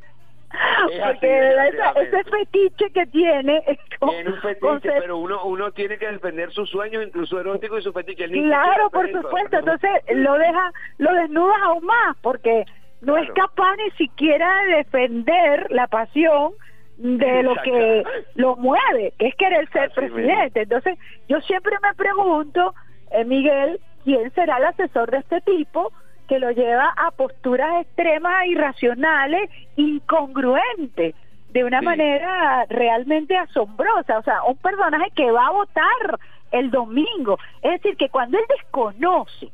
Porque 1.04 1.54
ese 2.02 2.24
fetiche 2.24 2.90
que 2.92 3.06
tiene 3.08 3.62
es 3.68 3.78
tiene 4.00 4.30
un 4.30 4.42
fetiche, 4.42 4.92
pero 5.00 5.18
uno 5.18 5.44
uno 5.44 5.72
tiene 5.72 5.98
que 5.98 6.08
defender 6.10 6.52
sus 6.52 6.70
sueños, 6.70 7.06
incluso 7.06 7.40
eróticos 7.40 7.80
y 7.80 7.84
su 7.84 7.94
fetiche. 7.94 8.28
Claro, 8.30 8.90
por 8.90 9.12
supuesto. 9.12 9.58
Entonces 9.58 9.92
lo 10.14 10.38
deja, 10.38 10.72
lo 11.00 11.14
desnudas 11.14 11.58
aún 11.64 11.86
más, 11.86 12.16
porque 12.22 12.66
no 13.02 13.18
es 13.18 13.30
capaz 13.32 13.76
ni 13.76 13.92
siquiera 13.92 14.64
de 14.64 14.76
defender 14.78 15.68
la 15.70 15.88
pasión 15.88 16.54
de 16.98 17.44
lo 17.44 17.56
que 17.64 18.04
lo 18.36 18.56
mueve, 18.56 19.14
que 19.18 19.28
es 19.28 19.36
querer 19.36 19.70
ser 19.70 19.92
presidente. 19.92 20.62
Entonces, 20.62 20.98
yo 21.28 21.40
siempre 21.42 21.76
me 21.82 21.94
pregunto, 21.94 22.74
eh, 23.12 23.24
Miguel, 23.24 23.80
¿quién 24.04 24.32
será 24.34 24.58
el 24.58 24.66
asesor 24.66 25.12
de 25.12 25.20
este 25.20 25.42
tipo 25.42 25.92
que 26.28 26.40
lo 26.40 26.52
lleva 26.52 26.94
a 26.98 27.12
posturas 27.12 27.82
extremas, 27.82 28.48
irracionales, 28.48 29.50
incongruentes, 29.76 31.16
de 31.50 31.64
una 31.64 31.82
manera 31.82 32.66
realmente 32.70 33.38
asombrosa? 33.38 34.18
O 34.18 34.24
sea, 34.24 34.44
un 34.44 34.58
personaje 34.58 35.12
que 35.16 35.32
va 35.32 35.48
a 35.48 35.52
votar 35.52 36.20
el 36.52 36.72
domingo. 36.72 37.38
Es 37.62 37.82
decir, 37.82 37.96
que 37.98 38.10
cuando 38.10 38.38
él 38.38 38.46
desconoce 38.50 39.52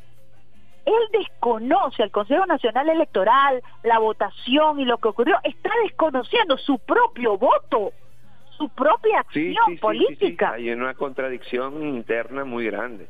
él 0.86 1.20
desconoce 1.20 2.04
al 2.04 2.12
Consejo 2.12 2.46
Nacional 2.46 2.90
Electoral, 2.90 3.62
la 3.84 4.00
votación 4.00 4.80
y 4.80 4.86
lo 4.86 4.98
que 4.98 5.10
ocurrió, 5.10 5.38
está 5.44 5.70
desconociendo 5.84 6.58
su 6.58 6.80
propio 6.80 7.38
voto, 7.38 7.94
su 8.58 8.70
propia 8.70 9.20
acción 9.20 9.78
política. 9.80 10.54
Hay 10.54 10.70
una 10.72 10.94
contradicción 10.94 11.84
interna 11.84 12.44
muy 12.44 12.66
grande. 12.66 13.08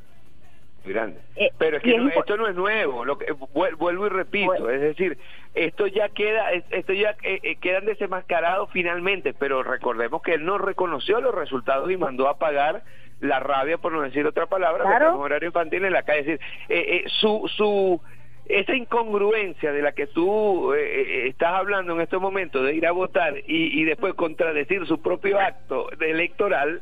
Muy 0.83 0.93
grande. 0.93 1.19
Eh, 1.35 1.49
Pero 1.57 1.77
es 1.77 1.83
que 1.83 1.95
esto 1.95 2.35
no 2.35 2.47
es 2.47 2.55
nuevo, 2.55 3.05
lo 3.05 3.17
que, 3.17 3.31
vuelvo 3.31 4.05
y 4.05 4.09
repito, 4.09 4.69
es 4.69 4.81
decir, 4.81 5.17
esto 5.55 5.87
ya 5.87 6.09
queda, 6.09 6.51
esto 6.51 6.91
ya 6.91 7.15
eh, 7.23 7.39
eh, 7.41 7.55
quedan 7.55 7.85
desenmascarados 7.85 8.69
finalmente, 8.71 9.33
pero 9.33 9.63
recordemos 9.63 10.21
que 10.21 10.33
él 10.33 10.43
no 10.43 10.57
reconoció 10.57 11.21
los 11.21 11.33
resultados 11.33 11.89
y 11.89 11.95
mandó 11.95 12.27
a 12.27 12.37
pagar 12.37 12.83
la 13.23 13.39
rabia, 13.39 13.77
por 13.77 13.93
no 13.93 14.01
decir 14.01 14.25
otra 14.27 14.45
palabra, 14.47 14.83
claro. 14.83 15.19
horario 15.19 15.47
infantil 15.47 15.85
en 15.85 15.93
la 15.93 16.03
calle. 16.03 16.19
Es 16.19 16.25
decir, 16.25 16.41
eh, 16.69 16.85
eh, 16.87 17.03
su, 17.07 17.49
su, 17.55 18.01
esa 18.45 18.75
incongruencia 18.75 19.71
de 19.71 19.81
la 19.81 19.93
que 19.93 20.07
tú 20.07 20.73
eh, 20.73 21.27
estás 21.27 21.53
hablando 21.53 21.93
en 21.93 22.01
estos 22.01 22.21
momentos, 22.21 22.65
de 22.65 22.75
ir 22.75 22.85
a 22.85 22.91
votar 22.91 23.37
y, 23.47 23.81
y 23.81 23.83
después 23.85 24.13
contradecir 24.15 24.85
su 24.85 25.01
propio 25.01 25.39
acto 25.39 25.89
electoral, 26.01 26.81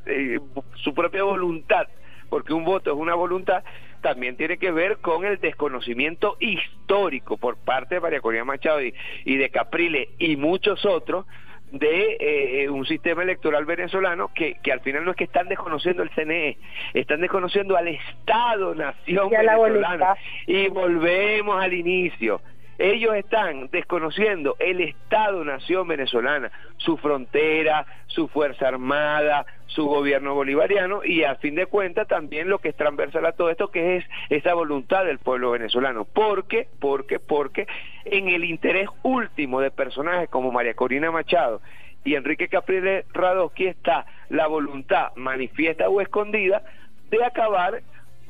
su 0.75 0.93
propia 0.93 1.23
voluntad, 1.23 1.87
porque 2.29 2.53
un 2.53 2.65
voto 2.65 2.91
es 2.91 2.97
una 2.97 3.13
voluntad, 3.13 3.63
también 4.01 4.35
tiene 4.35 4.57
que 4.57 4.71
ver 4.71 4.97
con 4.97 5.25
el 5.25 5.39
desconocimiento 5.39 6.37
histórico 6.39 7.37
por 7.37 7.57
parte 7.57 7.95
de 7.95 8.01
María 8.01 8.19
Corina 8.19 8.43
Machado 8.43 8.81
y, 8.81 8.95
y 9.25 9.37
de 9.37 9.51
Caprile 9.51 10.09
y 10.17 10.37
muchos 10.37 10.83
otros 10.87 11.27
de 11.71 12.17
eh, 12.19 12.69
un 12.69 12.85
sistema 12.85 13.23
electoral 13.23 13.65
venezolano 13.65 14.29
que, 14.33 14.55
que 14.61 14.71
al 14.71 14.81
final 14.81 15.05
no 15.05 15.11
es 15.11 15.17
que 15.17 15.23
están 15.23 15.47
desconociendo 15.47 16.03
el 16.03 16.09
CNE, 16.09 16.57
están 16.93 17.21
desconociendo 17.21 17.77
al 17.77 17.87
Estado-Nación 17.87 19.29
venezolano. 19.29 20.15
Y 20.47 20.67
volvemos 20.67 21.61
al 21.61 21.73
inicio 21.73 22.41
ellos 22.77 23.15
están 23.15 23.69
desconociendo 23.71 24.55
el 24.59 24.81
Estado-Nación 24.81 25.87
venezolana, 25.87 26.51
su 26.77 26.97
frontera, 26.97 27.85
su 28.07 28.27
Fuerza 28.27 28.67
Armada, 28.67 29.45
su 29.67 29.85
gobierno 29.85 30.35
bolivariano 30.35 31.01
y 31.03 31.23
a 31.23 31.35
fin 31.35 31.55
de 31.55 31.65
cuentas 31.65 32.07
también 32.07 32.49
lo 32.49 32.59
que 32.59 32.69
es 32.69 32.75
transversal 32.75 33.25
a 33.25 33.31
todo 33.33 33.49
esto 33.49 33.71
que 33.71 33.97
es 33.97 34.05
esa 34.29 34.53
voluntad 34.53 35.05
del 35.05 35.19
pueblo 35.19 35.51
venezolano. 35.51 36.05
¿Por 36.05 36.47
qué? 36.47 36.67
Porque, 36.79 37.19
porque 37.19 37.67
en 38.05 38.27
el 38.27 38.43
interés 38.43 38.89
último 39.03 39.61
de 39.61 39.71
personajes 39.71 40.29
como 40.29 40.51
María 40.51 40.73
Corina 40.73 41.11
Machado 41.11 41.61
y 42.03 42.15
Enrique 42.15 42.47
Capriles 42.47 43.05
Radosky 43.13 43.67
está 43.67 44.05
la 44.29 44.47
voluntad 44.47 45.11
manifiesta 45.15 45.87
o 45.87 46.01
escondida 46.01 46.63
de 47.09 47.23
acabar 47.23 47.81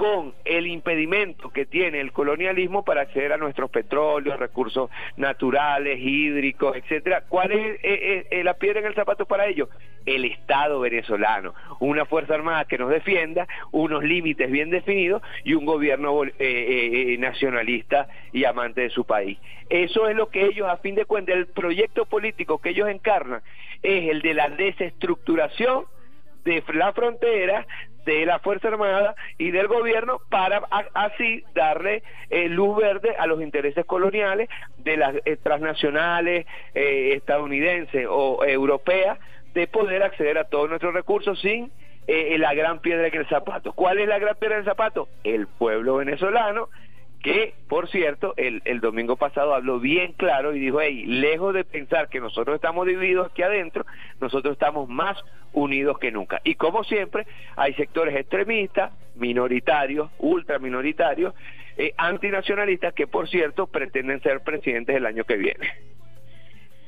con 0.01 0.33
el 0.45 0.65
impedimento 0.65 1.51
que 1.51 1.67
tiene 1.67 1.99
el 2.01 2.11
colonialismo 2.11 2.83
para 2.83 3.01
acceder 3.01 3.33
a 3.33 3.37
nuestros 3.37 3.69
petróleos, 3.69 4.39
recursos 4.39 4.89
naturales, 5.15 5.99
hídricos, 5.99 6.75
etcétera. 6.75 7.25
¿Cuál 7.29 7.51
es 7.51 7.75
eh, 7.75 7.79
eh, 7.83 8.27
eh, 8.31 8.43
la 8.43 8.55
piedra 8.55 8.79
en 8.79 8.87
el 8.87 8.95
zapato 8.95 9.27
para 9.27 9.45
ello? 9.45 9.69
El 10.07 10.25
Estado 10.25 10.79
venezolano, 10.79 11.53
una 11.79 12.05
fuerza 12.05 12.33
armada 12.33 12.65
que 12.65 12.79
nos 12.79 12.89
defienda, 12.89 13.47
unos 13.69 14.03
límites 14.03 14.49
bien 14.49 14.71
definidos 14.71 15.21
y 15.43 15.53
un 15.53 15.65
gobierno 15.65 16.19
nacionalista 17.19 18.07
y 18.33 18.45
amante 18.45 18.81
de 18.81 18.89
su 18.89 19.05
país. 19.05 19.37
Eso 19.69 20.07
es 20.09 20.15
lo 20.15 20.29
que 20.29 20.47
ellos, 20.47 20.67
a 20.67 20.77
fin 20.77 20.95
de 20.95 21.05
cuentas, 21.05 21.35
el 21.35 21.45
proyecto 21.45 22.05
político 22.07 22.57
que 22.57 22.69
ellos 22.69 22.89
encarnan 22.89 23.43
es 23.83 24.09
el 24.09 24.23
de 24.23 24.33
la 24.33 24.49
desestructuración 24.49 25.85
de 26.43 26.63
la 26.73 26.91
frontera, 26.93 27.67
de 28.05 28.25
la 28.25 28.39
Fuerza 28.39 28.69
Armada 28.69 29.15
y 29.37 29.51
del 29.51 29.67
gobierno 29.67 30.19
para 30.29 30.61
así 30.93 31.43
darle 31.53 32.03
eh, 32.29 32.49
luz 32.49 32.77
verde 32.77 33.15
a 33.17 33.27
los 33.27 33.41
intereses 33.41 33.85
coloniales 33.85 34.49
de 34.79 34.97
las 34.97 35.15
eh, 35.25 35.37
transnacionales 35.41 36.45
eh, 36.73 37.13
estadounidenses 37.15 38.07
o 38.09 38.43
europeas 38.45 39.19
de 39.53 39.67
poder 39.67 40.03
acceder 40.03 40.37
a 40.37 40.45
todos 40.45 40.69
nuestros 40.69 40.93
recursos 40.93 41.39
sin 41.41 41.71
la 42.07 42.53
gran 42.53 42.79
piedra 42.79 43.07
en 43.07 43.15
el 43.15 43.27
zapato. 43.27 43.71
¿Cuál 43.71 43.99
es 43.99 44.07
la 44.07 44.19
gran 44.19 44.35
piedra 44.35 44.55
en 44.55 44.61
el 44.61 44.65
zapato? 44.65 45.07
El 45.23 45.47
pueblo 45.47 45.97
venezolano 45.97 46.67
que 47.21 47.53
por 47.67 47.89
cierto 47.89 48.33
el, 48.37 48.61
el 48.65 48.79
domingo 48.79 49.15
pasado 49.15 49.53
habló 49.53 49.79
bien 49.79 50.13
claro 50.13 50.55
y 50.55 50.59
dijo, 50.59 50.81
hey, 50.81 51.05
lejos 51.05 51.53
de 51.53 51.63
pensar 51.63 52.09
que 52.09 52.19
nosotros 52.19 52.55
estamos 52.55 52.87
divididos 52.87 53.31
aquí 53.31 53.43
adentro, 53.43 53.85
nosotros 54.19 54.53
estamos 54.53 54.89
más 54.89 55.17
unidos 55.53 55.99
que 55.99 56.11
nunca. 56.11 56.41
Y 56.43 56.55
como 56.55 56.83
siempre, 56.83 57.27
hay 57.55 57.73
sectores 57.73 58.15
extremistas, 58.15 58.91
minoritarios, 59.15 60.09
ultraminoritarios, 60.19 61.33
eh, 61.77 61.93
antinacionalistas 61.97 62.93
que 62.93 63.07
por 63.07 63.29
cierto 63.29 63.67
pretenden 63.67 64.21
ser 64.21 64.41
presidentes 64.41 64.95
el 64.95 65.05
año 65.05 65.23
que 65.23 65.37
viene. 65.37 65.69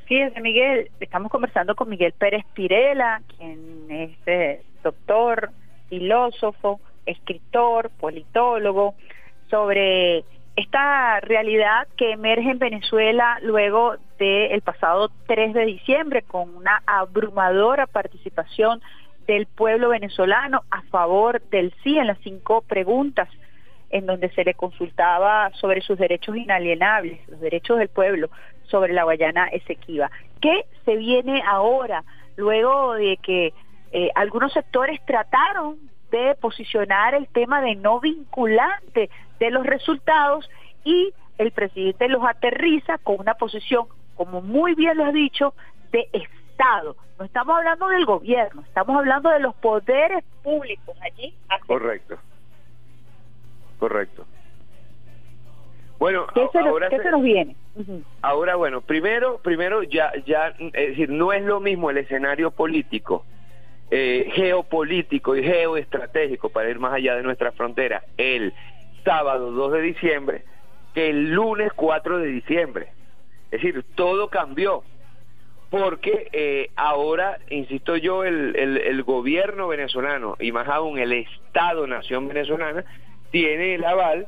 Fíjese, 0.06 0.41
Miguel, 0.41 0.91
estamos 1.00 1.32
conversando 1.32 1.76
con 1.76 1.89
Miguel 1.89 2.13
Pérez 2.13 2.43
Pirela, 2.54 3.22
quien 3.38 3.86
es 3.89 4.12
eh, 4.26 4.62
doctor, 4.84 5.52
filósofo, 5.89 6.82
escritor, 7.06 7.89
politólogo, 8.00 8.96
sobre 9.53 10.25
esta 10.55 11.19
realidad 11.19 11.87
que 11.95 12.13
emerge 12.13 12.49
en 12.49 12.57
Venezuela 12.57 13.37
luego 13.43 13.97
del 14.17 14.61
pasado 14.61 15.11
3 15.27 15.53
de 15.53 15.65
diciembre 15.65 16.23
con 16.23 16.55
una 16.55 16.81
abrumadora 16.87 17.85
participación 17.85 18.81
del 19.27 19.45
pueblo 19.45 19.89
venezolano 19.89 20.63
a 20.71 20.81
favor 20.89 21.39
del 21.51 21.71
sí 21.83 21.99
en 21.99 22.07
las 22.07 22.17
cinco 22.23 22.63
preguntas 22.63 23.29
en 23.91 24.07
donde 24.07 24.31
se 24.31 24.43
le 24.43 24.55
consultaba 24.55 25.51
sobre 25.61 25.81
sus 25.81 25.99
derechos 25.99 26.35
inalienables, 26.35 27.19
los 27.29 27.39
derechos 27.39 27.77
del 27.77 27.89
pueblo 27.89 28.31
sobre 28.63 28.91
la 28.91 29.03
Guayana 29.03 29.49
Esequiba. 29.49 30.09
¿Qué 30.41 30.65
se 30.83 30.95
viene 30.95 31.43
ahora 31.45 32.03
luego 32.37 32.95
de 32.95 33.17
que 33.17 33.53
eh, 33.91 34.09
algunos 34.15 34.51
sectores 34.51 34.99
trataron 35.05 35.77
de 36.13 36.36
posicionar 36.36 37.15
el 37.15 37.28
tema 37.28 37.60
de 37.62 37.76
no 37.76 37.99
vinculante 37.99 39.10
de 39.39 39.52
los 39.52 39.65
resultados 39.65 40.47
y 40.84 41.12
el 41.39 41.52
presidente 41.52 42.08
los 42.08 42.23
aterriza 42.23 42.99
con 42.99 43.19
una 43.19 43.34
posición, 43.34 43.88
como 44.15 44.41
muy 44.41 44.76
bien 44.76 44.97
lo 44.97 45.06
ha 45.06 45.12
dicho, 45.12 45.56
de 45.91 46.08
Estado. 46.13 46.95
No 47.17 47.26
estamos 47.26 47.58
hablando 47.58 47.88
del 47.88 48.06
gobierno, 48.06 48.62
estamos 48.62 48.95
hablando 48.95 49.30
de 49.32 49.39
los 49.39 49.56
poderes 49.56 50.23
públicos 50.43 50.95
allí. 51.02 51.34
Correcto. 51.65 52.17
Correcto. 53.80 54.26
Bueno, 55.97 56.28
¿qué, 56.34 56.47
se, 56.52 56.60
ahora 56.60 56.89
se, 56.89 57.10
nos 57.10 57.23
viene? 57.23 57.56
Ahora, 58.21 58.56
bueno, 58.56 58.82
primero, 58.82 59.39
primero 59.39 59.82
ya, 59.82 60.12
ya, 60.28 60.49
es 60.60 60.89
decir, 60.89 61.10
no 61.10 61.34
es 61.34 61.43
lo 61.43 61.60
mismo 61.60 61.89
el 61.89 61.97
escenario 61.97 62.52
político 62.52 63.26
eh, 63.95 64.32
geopolítico 64.34 65.36
y 65.36 65.43
geoestratégico 65.43 66.49
para 66.49 66.67
ir 66.67 66.79
más 66.79 66.93
allá 66.93 67.15
de 67.15 67.21
nuestra 67.21 67.51
frontera 67.51 68.01
el 68.17 68.51
sábado 69.06 69.51
2 69.51 69.73
de 69.73 69.82
diciembre 69.82 70.45
que 70.95 71.12
el 71.12 71.29
lunes 71.29 71.71
4 71.75 72.17
de 72.17 72.25
diciembre. 72.25 72.88
Es 73.51 73.62
decir, 73.62 73.86
todo 73.93 74.29
cambió 74.29 74.82
porque 75.69 76.27
eh, 76.32 76.71
ahora, 76.75 77.38
insisto 77.51 77.95
yo, 77.95 78.23
el, 78.23 78.56
el, 78.56 79.03
gobierno 79.03 79.67
venezolano 79.67 80.38
y 80.39 80.51
más 80.51 80.67
aún 80.69 80.97
el 80.97 81.13
Estado-Nación 81.13 82.27
venezolana 82.27 82.86
tiene 83.29 83.75
el 83.75 83.86
aval 83.86 84.27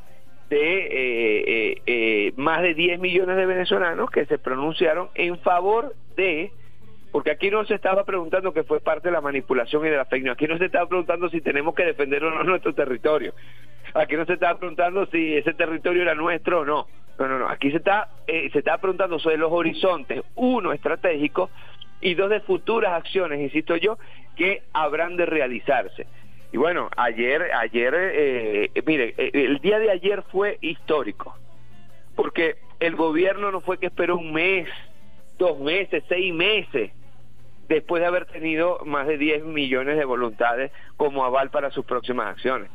de 0.51 1.81
eh, 1.87 2.33
más 2.35 2.61
de 2.61 2.75
10 2.75 2.99
millones 2.99 3.35
de 3.35 3.47
venezolanos 3.47 4.11
que 4.11 4.27
se 4.27 4.37
pronunciaron 4.37 5.09
en 5.15 5.39
favor 5.39 5.95
de 6.15 6.51
porque 7.15 7.31
aquí 7.31 7.49
no 7.49 7.63
se 7.63 7.75
estaba 7.75 8.03
preguntando 8.03 8.51
que 8.51 8.65
fue 8.65 8.81
parte 8.81 9.07
de 9.07 9.13
la 9.13 9.21
manipulación 9.21 9.85
y 9.85 9.89
de 9.89 9.95
la 9.95 10.03
fake 10.03 10.27
aquí 10.27 10.47
no 10.47 10.57
se 10.57 10.65
estaba 10.65 10.85
preguntando 10.89 11.29
si 11.29 11.39
tenemos 11.39 11.73
que 11.73 11.85
defender 11.85 12.21
o 12.25 12.29
no 12.29 12.43
nuestro 12.43 12.75
territorio, 12.75 13.33
aquí 13.93 14.17
no 14.17 14.25
se 14.25 14.33
estaba 14.33 14.59
preguntando 14.59 15.05
si 15.05 15.33
ese 15.33 15.53
territorio 15.53 16.01
era 16.01 16.13
nuestro 16.13 16.59
o 16.59 16.65
no, 16.65 16.87
No, 17.17 17.29
no, 17.29 17.39
no. 17.39 17.47
Aquí 17.47 17.71
se 17.71 17.77
está, 17.77 18.09
eh, 18.27 18.49
se 18.51 18.59
está 18.59 18.79
preguntando 18.79 19.17
sobre 19.17 19.37
los 19.37 19.49
horizontes, 19.49 20.23
uno 20.35 20.73
estratégico 20.73 21.49
y 22.01 22.15
dos 22.15 22.29
de 22.29 22.41
futuras 22.41 22.91
acciones, 22.91 23.39
insisto 23.39 23.77
yo, 23.77 23.97
que 24.35 24.63
habrán 24.73 25.15
de 25.15 25.25
realizarse. 25.25 26.07
Y 26.51 26.57
bueno, 26.57 26.89
ayer, 26.97 27.43
ayer, 27.53 27.93
eh, 27.97 28.71
mire, 28.85 29.13
eh, 29.17 29.31
el 29.31 29.59
día 29.59 29.79
de 29.79 29.89
ayer 29.89 30.21
fue 30.33 30.57
histórico, 30.59 31.33
porque 32.13 32.57
el 32.81 32.97
gobierno 32.97 33.51
no 33.51 33.61
fue 33.61 33.77
que 33.77 33.85
esperó 33.85 34.17
un 34.17 34.33
mes, 34.33 34.67
dos 35.37 35.57
meses, 35.61 36.03
seis 36.09 36.33
meses, 36.33 36.91
después 37.67 38.01
de 38.01 38.07
haber 38.07 38.25
tenido 38.25 38.79
más 38.85 39.07
de 39.07 39.17
10 39.17 39.43
millones 39.45 39.97
de 39.97 40.05
voluntades 40.05 40.71
como 40.97 41.25
aval 41.25 41.49
para 41.49 41.71
sus 41.71 41.85
próximas 41.85 42.27
acciones. 42.27 42.69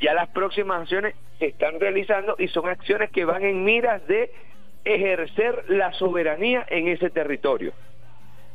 ya 0.00 0.14
las 0.14 0.28
próximas 0.28 0.82
acciones 0.82 1.14
se 1.38 1.46
están 1.46 1.78
realizando 1.78 2.34
y 2.38 2.48
son 2.48 2.68
acciones 2.68 3.10
que 3.10 3.24
van 3.24 3.44
en 3.44 3.64
miras 3.64 4.06
de 4.06 4.30
ejercer 4.84 5.64
la 5.68 5.92
soberanía 5.92 6.64
en 6.68 6.88
ese 6.88 7.10
territorio. 7.10 7.72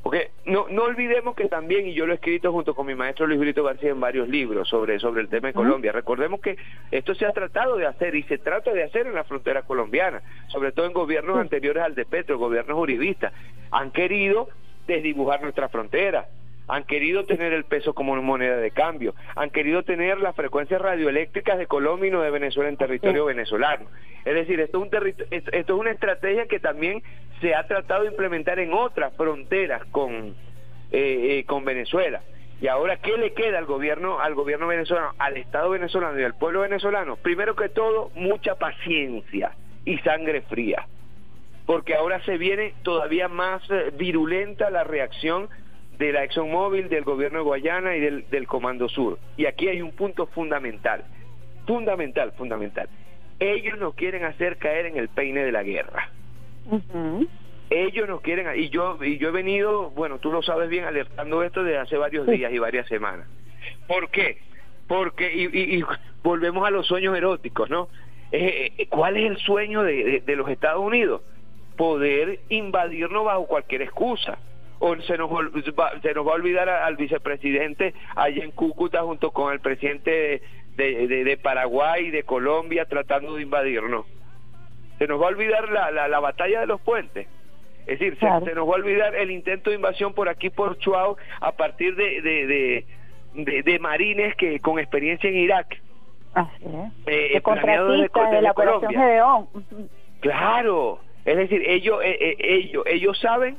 Porque 0.04 0.32
no, 0.46 0.66
no 0.70 0.84
olvidemos 0.84 1.34
que 1.34 1.48
también, 1.48 1.88
y 1.88 1.94
yo 1.94 2.06
lo 2.06 2.12
he 2.12 2.16
escrito 2.16 2.52
junto 2.52 2.76
con 2.76 2.86
mi 2.86 2.94
maestro 2.94 3.26
Luis 3.26 3.40
Brito 3.40 3.64
García 3.64 3.92
en 3.92 4.02
varios 4.02 4.28
libros 4.28 4.68
sobre, 4.68 5.00
sobre 5.00 5.22
el 5.22 5.30
tema 5.30 5.48
de 5.48 5.54
Colombia, 5.54 5.94
recordemos 5.94 6.42
que 6.42 6.58
esto 6.92 7.16
se 7.16 7.26
ha 7.26 7.32
tratado 7.32 7.78
de 7.78 7.86
hacer 7.86 8.14
y 8.14 8.24
se 8.24 8.38
trata 8.38 8.74
de 8.74 8.84
hacer 8.84 9.08
en 9.08 9.16
la 9.16 9.24
frontera 9.24 9.62
colombiana, 9.62 10.22
sobre 10.48 10.74
todo 10.74 10.88
en 10.88 10.94
gobiernos 10.94 11.38
anteriores 11.38 11.84
al 11.84 11.96
de 11.96 12.04
Petro, 12.04 12.38
gobiernos 12.38 12.78
uribistas. 12.78 13.32
Han 13.72 13.92
querido 13.92 14.50
desdibujar 14.88 15.42
nuestra 15.42 15.70
frontera, 15.70 16.28
han 16.68 16.86
querido 16.86 17.26
tener 17.26 17.54
el 17.54 17.66
peso 17.66 17.94
como 17.94 18.16
moneda 18.22 18.58
de 18.58 18.72
cambio, 18.72 19.14
han 19.36 19.50
querido 19.50 19.84
tener 19.84 20.20
las 20.20 20.36
frecuencias 20.36 20.82
radioeléctricas 20.82 21.58
de 21.58 21.68
Colombia 21.68 22.08
y 22.08 22.12
no 22.12 22.22
de 22.22 22.32
Venezuela 22.32 22.70
en 22.70 22.78
territorio 22.78 23.26
venezolano. 23.26 23.86
Es 24.24 24.34
decir, 24.34 24.60
esto 24.62 24.78
es, 24.78 24.84
un 24.84 25.16
esto 25.32 25.52
es 25.52 25.70
una 25.70 25.92
estrategia 25.92 26.48
que 26.48 26.60
también 26.60 27.04
se 27.42 27.54
ha 27.54 27.68
tratado 27.68 28.04
de 28.04 28.10
implementar 28.10 28.60
en 28.60 28.74
otras 28.74 29.14
fronteras 29.16 29.84
con, 29.92 30.36
eh, 30.92 31.40
eh, 31.40 31.44
con 31.46 31.66
Venezuela. 31.66 32.22
Y 32.62 32.68
ahora, 32.68 32.96
¿qué 32.98 33.18
le 33.18 33.34
queda 33.34 33.58
al 33.58 33.66
gobierno, 33.66 34.22
al 34.22 34.36
gobierno 34.36 34.68
venezolano, 34.68 35.14
al 35.20 35.36
Estado 35.36 35.72
venezolano 35.72 36.18
y 36.18 36.24
al 36.24 36.36
pueblo 36.36 36.62
venezolano? 36.62 37.18
Primero 37.18 37.56
que 37.56 37.68
todo, 37.68 38.10
mucha 38.16 38.56
paciencia 38.56 39.52
y 39.84 39.98
sangre 39.98 40.42
fría. 40.44 40.88
Porque 41.66 41.96
ahora 41.96 42.22
se 42.26 42.38
viene 42.38 42.74
todavía 42.84 43.28
más 43.28 43.62
eh, 43.70 43.92
virulenta 43.98 44.70
la 44.70 44.84
reacción 44.84 45.50
de 45.98 46.12
la 46.12 46.24
ExxonMobil, 46.24 46.90
del 46.90 47.04
gobierno 47.04 47.40
de 47.40 47.44
Guayana 47.44 47.96
y 47.96 48.00
del, 48.00 48.30
del 48.30 48.48
Comando 48.48 48.90
Sur. 48.90 49.20
Y 49.38 49.46
aquí 49.46 49.68
hay 49.68 49.82
un 49.82 49.92
punto 49.92 50.28
fundamental, 50.28 51.04
fundamental, 51.66 52.34
fundamental. 52.34 52.90
Ellos 53.40 53.78
nos 53.78 53.94
quieren 53.96 54.24
hacer 54.24 54.58
caer 54.58 54.88
en 54.88 54.98
el 54.98 55.10
peine 55.10 55.44
de 55.44 55.52
la 55.52 55.64
guerra. 55.64 56.10
Ellos 57.70 58.08
nos 58.08 58.22
quieren, 58.22 58.48
y 58.60 58.70
yo, 58.70 58.98
y 59.04 59.18
yo 59.18 59.30
he 59.30 59.32
venido, 59.32 59.90
bueno, 59.92 60.20
tú 60.20 60.32
lo 60.32 60.42
sabes 60.42 60.70
bien, 60.70 60.86
alertando 60.86 61.44
esto 61.44 61.64
desde 61.64 61.80
hace 61.80 61.98
varios 61.98 62.28
días 62.28 62.52
y 62.52 62.60
varias 62.60 62.88
semanas. 62.88 63.28
¿Por 63.88 64.10
qué? 64.10 64.38
Porque, 64.88 65.32
y, 65.34 65.84
volvemos 66.24 66.66
a 66.68 66.72
los 66.72 66.86
sueños 66.86 67.16
eróticos, 67.16 67.70
¿no? 67.70 67.90
Eh, 68.32 68.74
eh, 68.78 68.88
¿Cuál 68.88 69.18
es 69.18 69.30
el 69.30 69.38
sueño 69.38 69.84
de, 69.84 70.22
de 70.26 70.36
los 70.36 70.50
Estados 70.50 70.82
Unidos? 70.82 71.22
Poder 71.78 72.40
invadirnos 72.50 73.26
bajo 73.26 73.48
cualquier 73.48 73.82
excusa 73.82 74.38
o 74.86 74.98
se 74.98 75.18
nos, 75.18 75.30
se 76.02 76.14
nos 76.14 76.28
va 76.28 76.32
a 76.32 76.36
olvidar 76.36 76.68
al 76.68 76.98
vicepresidente 76.98 77.94
allá 78.18 78.44
en 78.44 78.52
Cúcuta 78.52 79.02
junto 79.04 79.32
con 79.32 79.54
el 79.54 79.62
presidente 79.62 80.42
de, 80.76 81.08
de, 81.08 81.38
Paraguay 81.38 82.08
y 82.08 82.12
de 82.12 82.24
Colombia 82.24 82.84
tratando 82.84 83.36
de 83.36 83.44
invadirnos. 83.44 84.06
Se 84.98 85.08
nos 85.08 85.22
va 85.22 85.28
a 85.28 85.30
olvidar 85.30 85.70
la, 85.70 85.90
la, 85.92 86.20
batalla 86.20 86.60
de 86.60 86.68
los 86.68 86.82
puentes. 86.82 87.28
Es 87.88 88.00
decir, 88.00 88.18
se, 88.20 88.26
nos 88.26 88.68
va 88.68 88.74
a 88.74 88.76
olvidar 88.76 89.16
el 89.16 89.32
intento 89.32 89.70
de 89.70 89.78
invasión 89.78 90.14
por 90.14 90.28
aquí 90.28 90.50
por 90.50 90.78
Chuao 90.80 91.16
a 91.40 91.54
partir 91.54 91.96
de, 91.96 92.86
de, 93.34 93.64
de, 93.64 93.80
marines 93.80 94.36
que 94.36 94.60
con 94.60 94.80
experiencia 94.80 95.30
en 95.30 95.38
Irak. 95.38 95.82
Así 96.34 96.66
es. 96.66 97.08
Eh, 97.08 97.42
de, 97.42 98.42
la 98.42 98.52
operación 98.52 98.94
Gedeón. 98.94 99.48
Claro, 100.20 101.00
es 101.26 101.38
decir, 101.38 101.64
ellos, 101.68 102.02
eh, 102.04 102.18
eh, 102.20 102.36
ellos, 102.40 102.84
ellos 102.86 103.20
saben 103.20 103.58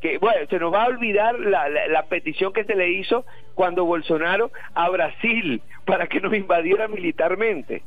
que 0.00 0.18
bueno, 0.18 0.46
se 0.48 0.58
nos 0.58 0.72
va 0.72 0.84
a 0.84 0.88
olvidar 0.88 1.38
la, 1.38 1.68
la, 1.68 2.02
petición 2.04 2.52
que 2.52 2.64
se 2.64 2.74
le 2.74 2.90
hizo 2.90 3.24
cuando 3.54 3.84
Bolsonaro 3.84 4.50
a 4.74 4.88
Brasil 4.90 5.62
para 5.84 6.06
que 6.06 6.20
nos 6.20 6.34
invadiera 6.34 6.88
militarmente. 6.88 7.82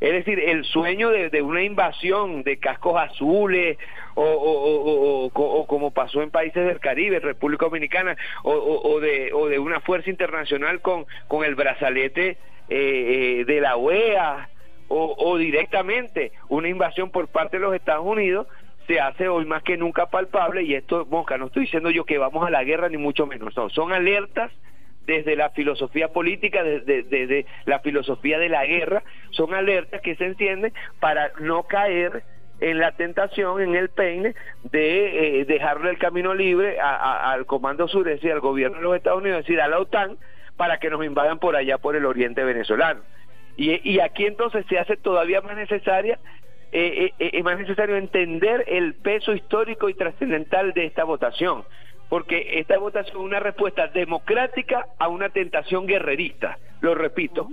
Es 0.00 0.12
decir, 0.12 0.38
el 0.38 0.64
sueño 0.64 1.10
de, 1.10 1.42
una 1.42 1.62
invasión 1.62 2.44
de 2.44 2.58
cascos 2.58 3.00
azules 3.00 3.76
o, 4.14 5.30
o, 5.34 5.66
como 5.66 5.90
pasó 5.90 6.22
en 6.22 6.30
países 6.30 6.64
del 6.64 6.78
Caribe, 6.78 7.18
República 7.18 7.66
Dominicana, 7.66 8.16
o, 8.44 9.00
de, 9.00 9.32
de 9.50 9.58
una 9.58 9.80
fuerza 9.80 10.08
internacional 10.08 10.80
con, 10.82 11.04
con 11.26 11.44
el 11.44 11.56
brazalete 11.56 12.38
eh, 12.68 13.40
eh, 13.40 13.44
de 13.44 13.60
la 13.60 13.76
OEA 13.76 14.48
o 14.88 15.36
directamente 15.36 16.32
una 16.48 16.68
invasión 16.68 17.10
por 17.10 17.28
parte 17.28 17.58
de 17.58 17.62
los 17.62 17.74
Estados 17.74 18.06
Unidos, 18.06 18.46
se 18.88 18.98
hace 19.00 19.28
hoy 19.28 19.44
más 19.44 19.62
que 19.62 19.76
nunca 19.76 20.06
palpable 20.06 20.62
y 20.62 20.74
esto, 20.74 21.06
Mosca, 21.10 21.36
no 21.36 21.46
estoy 21.46 21.64
diciendo 21.64 21.90
yo 21.90 22.04
que 22.04 22.16
vamos 22.16 22.44
a 22.46 22.50
la 22.50 22.64
guerra 22.64 22.88
ni 22.88 22.96
mucho 22.96 23.26
menos, 23.26 23.54
no, 23.54 23.68
son 23.68 23.92
alertas 23.92 24.50
desde 25.06 25.36
la 25.36 25.50
filosofía 25.50 26.08
política, 26.08 26.62
desde, 26.62 27.46
la 27.66 27.80
filosofía 27.80 28.38
de 28.38 28.48
la 28.48 28.64
guerra, 28.66 29.02
son 29.30 29.54
alertas 29.54 30.00
que 30.02 30.16
se 30.16 30.24
encienden 30.26 30.72
para 31.00 31.32
no 31.40 31.62
caer 31.62 32.24
en 32.60 32.78
la 32.78 32.92
tentación, 32.92 33.60
en 33.62 33.74
el 33.74 33.88
peine 33.88 34.34
de 34.64 35.40
eh, 35.40 35.44
dejarle 35.44 35.90
el 35.90 35.98
camino 35.98 36.34
libre 36.34 36.78
al 36.80 37.46
Comando 37.46 37.88
Sur, 37.88 38.08
al 38.08 38.40
gobierno 38.40 38.78
de 38.78 38.82
los 38.82 38.96
Estados 38.96 39.20
Unidos, 39.20 39.40
es 39.40 39.46
decir, 39.46 39.62
a 39.62 39.68
la 39.68 39.78
OTAN, 39.78 40.18
para 40.56 40.78
que 40.78 40.90
nos 40.90 41.02
invadan 41.04 41.38
por 41.38 41.56
allá, 41.56 41.78
por 41.78 41.96
el 41.96 42.04
oriente 42.04 42.44
venezolano. 42.44 43.00
Y, 43.58 43.80
y 43.86 44.00
aquí 44.00 44.24
entonces 44.24 44.64
se 44.70 44.78
hace 44.78 44.96
todavía 44.96 45.42
más 45.42 45.56
necesaria 45.56 46.18
eh, 46.70 47.12
eh, 47.18 47.30
es 47.32 47.44
más 47.44 47.58
necesario 47.58 47.96
entender 47.96 48.64
el 48.66 48.94
peso 48.94 49.32
histórico 49.32 49.88
y 49.88 49.94
trascendental 49.94 50.74
de 50.74 50.84
esta 50.84 51.04
votación, 51.04 51.64
porque 52.10 52.58
esta 52.58 52.78
votación 52.78 53.16
es 53.16 53.22
una 53.22 53.40
respuesta 53.40 53.86
democrática 53.88 54.86
a 54.98 55.08
una 55.08 55.30
tentación 55.30 55.86
guerrerista, 55.86 56.58
lo 56.82 56.94
repito. 56.94 57.48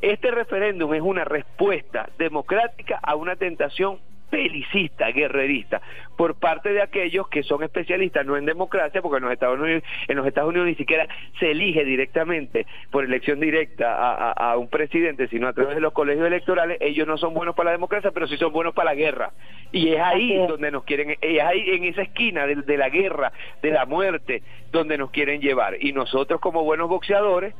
Este 0.00 0.30
referéndum 0.30 0.94
es 0.94 1.02
una 1.02 1.24
respuesta 1.24 2.08
democrática 2.18 3.00
a 3.02 3.16
una 3.16 3.34
tentación 3.34 3.98
belicista, 4.32 5.12
guerrerista, 5.12 5.82
por 6.16 6.34
parte 6.34 6.72
de 6.72 6.82
aquellos 6.82 7.28
que 7.28 7.42
son 7.42 7.62
especialistas 7.62 8.24
no 8.24 8.36
en 8.36 8.46
democracia, 8.46 9.02
porque 9.02 9.18
en 9.18 9.24
los 9.24 9.32
Estados 9.32 9.60
Unidos, 9.60 9.84
en 10.08 10.16
los 10.16 10.26
Estados 10.26 10.48
Unidos 10.48 10.68
ni 10.68 10.74
siquiera 10.74 11.06
se 11.38 11.50
elige 11.50 11.84
directamente 11.84 12.66
por 12.90 13.04
elección 13.04 13.38
directa 13.38 14.32
a, 14.32 14.56
un 14.56 14.68
presidente, 14.68 15.28
sino 15.28 15.48
a 15.48 15.52
través 15.52 15.74
de 15.74 15.80
los 15.80 15.92
colegios 15.92 16.26
electorales, 16.26 16.78
ellos 16.80 17.06
no 17.06 17.18
son 17.18 17.34
buenos 17.34 17.54
para 17.54 17.66
la 17.66 17.72
democracia, 17.72 18.10
pero 18.10 18.26
sí 18.26 18.36
son 18.38 18.52
buenos 18.52 18.74
para 18.74 18.90
la 18.90 18.94
guerra. 18.94 19.32
Y 19.70 19.90
es 19.90 20.00
ahí 20.00 20.34
donde 20.48 20.70
nos 20.70 20.84
quieren, 20.84 21.16
es 21.20 21.42
ahí 21.42 21.70
en 21.70 21.84
esa 21.84 22.02
esquina 22.02 22.46
de, 22.46 22.56
de 22.56 22.76
la 22.78 22.88
guerra, 22.88 23.32
de 23.60 23.70
la 23.70 23.84
muerte, 23.84 24.42
donde 24.72 24.96
nos 24.96 25.10
quieren 25.10 25.42
llevar. 25.42 25.76
Y 25.78 25.92
nosotros 25.92 26.40
como 26.40 26.64
buenos 26.64 26.88
boxeadores, 26.88 27.54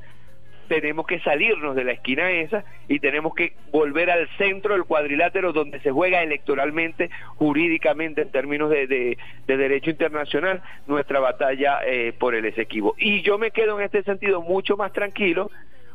tenemos 0.80 1.06
que 1.06 1.20
salirnos 1.20 1.76
de 1.76 1.85
la 1.85 1.92
esquina 1.92 2.30
esa 2.30 2.64
y 2.88 2.98
tenemos 2.98 3.35
que 3.35 3.52
volver 3.70 4.11
al 4.11 4.26
centro 4.38 4.72
del 4.72 4.85
cuadrilátero 4.85 5.52
donde 5.52 5.80
se 5.80 5.90
juega 5.90 6.22
electoralmente, 6.22 7.11
jurídicamente, 7.37 8.22
en 8.22 8.30
términos 8.30 8.70
de, 8.70 8.87
de, 8.87 9.18
derecho 9.46 9.90
internacional, 9.90 10.62
nuestra 10.87 11.20
batalla 11.20 11.80
eh, 11.85 12.14
por 12.18 12.35
el 12.35 12.46
Esequibo. 12.46 12.94
Y 12.96 13.20
yo 13.20 13.37
me 13.37 13.50
quedo 13.50 13.78
en 13.78 13.85
este 13.85 14.02
sentido 14.02 14.40
mucho 14.40 14.78
más 14.78 14.94
tranquilo 14.94 15.50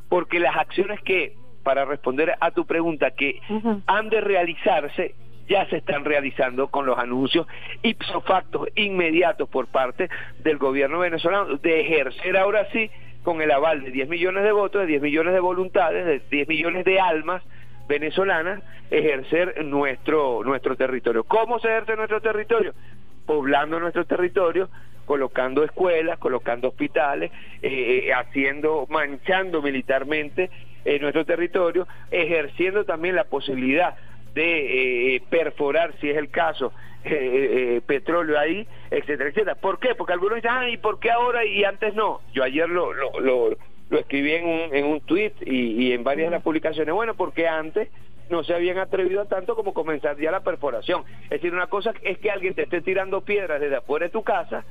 porque 0.09 0.37
las 0.39 0.55
acciones 0.55 1.01
que, 1.01 1.33
para 1.63 1.83
responder 1.83 2.35
a 2.39 2.51
tu 2.51 2.67
pregunta, 2.67 3.09
que 3.09 3.41
han 3.87 4.09
de 4.09 4.21
realizarse, 4.21 5.15
ya 5.49 5.65
se 5.69 5.77
están 5.77 6.05
realizando 6.05 6.67
con 6.67 6.85
los 6.85 6.99
anuncios 6.99 7.47
ipso 7.81 8.21
facto 8.21 8.67
inmediatos 8.75 9.49
por 9.49 9.65
parte 9.65 10.07
del 10.43 10.59
gobierno 10.59 10.99
venezolano 10.99 11.55
de 11.57 11.81
ejercer 11.81 12.37
ahora 12.37 12.67
sí 12.71 12.91
con 13.23 13.41
el 13.41 13.51
aval 13.51 13.83
de 13.83 13.91
10 13.91 14.09
millones 14.09 14.43
de 14.43 14.51
votos, 14.51 14.81
de 14.81 14.87
10 14.87 15.01
millones 15.01 15.33
de 15.33 15.39
voluntades, 15.39 16.05
de 16.05 16.21
10 16.29 16.47
millones 16.47 16.85
de 16.85 16.99
almas 16.99 17.43
venezolanas, 17.87 18.61
ejercer 18.89 19.63
nuestro, 19.65 20.43
nuestro 20.43 20.75
territorio. 20.75 21.23
¿Cómo 21.23 21.59
se 21.59 21.69
ejerce 21.69 21.95
nuestro 21.95 22.21
territorio? 22.21 22.73
Poblando 23.25 23.79
nuestro 23.79 24.05
territorio, 24.05 24.69
colocando 25.05 25.63
escuelas, 25.63 26.19
colocando 26.19 26.67
hospitales, 26.67 27.31
eh, 27.61 28.05
eh, 28.07 28.13
haciendo, 28.13 28.85
manchando 28.89 29.61
militarmente 29.61 30.49
eh, 30.85 30.99
nuestro 30.99 31.25
territorio, 31.25 31.87
ejerciendo 32.11 32.85
también 32.85 33.15
la 33.15 33.23
posibilidad 33.23 33.95
de 34.37 35.15
eh, 35.15 35.23
perforar, 35.29 35.93
si 35.99 36.09
es 36.09 36.17
el 36.17 36.29
caso, 36.29 36.71
eh, 37.03 37.09
eh, 37.11 37.81
petróleo 37.85 38.39
ahí, 38.39 38.67
etcétera, 38.91 39.29
etcétera. 39.29 39.55
¿Por 39.55 39.79
qué? 39.79 39.95
Porque 39.95 40.13
algunos 40.13 40.35
dicen, 40.35 40.51
ah, 40.53 40.69
¿y 40.69 40.77
por 40.77 40.99
qué 40.99 41.11
ahora 41.11 41.45
y 41.45 41.63
antes 41.63 41.93
no? 41.95 42.21
Yo 42.33 42.43
ayer 42.43 42.69
lo, 42.69 42.93
lo, 42.93 43.19
lo, 43.19 43.57
escribí 43.99 44.33
en 44.33 44.45
un, 44.45 44.75
en 44.75 44.85
un 44.85 45.01
tweet 45.01 45.33
y, 45.45 45.87
y 45.87 45.91
en 45.93 46.03
varias 46.03 46.27
de 46.27 46.37
las 46.37 46.43
publicaciones. 46.43 46.93
Bueno, 46.93 47.15
porque 47.15 47.47
antes 47.47 47.89
no 48.29 48.43
se 48.43 48.53
habían 48.53 48.77
atrevido 48.77 49.25
tanto 49.25 49.55
como 49.55 49.73
comenzar 49.73 50.17
ya 50.17 50.31
la 50.31 50.41
perforación. 50.41 51.03
Es 51.23 51.29
decir, 51.29 51.53
una 51.53 51.67
cosa 51.67 51.93
es 52.03 52.17
que 52.19 52.29
alguien 52.29 52.53
te 52.53 52.63
esté 52.63 52.81
tirando 52.81 53.21
piedras 53.21 53.61
desde 53.61 53.77
afuera 53.77 54.05
de 54.05 54.11
tu 54.11 54.23
casa 54.23 54.65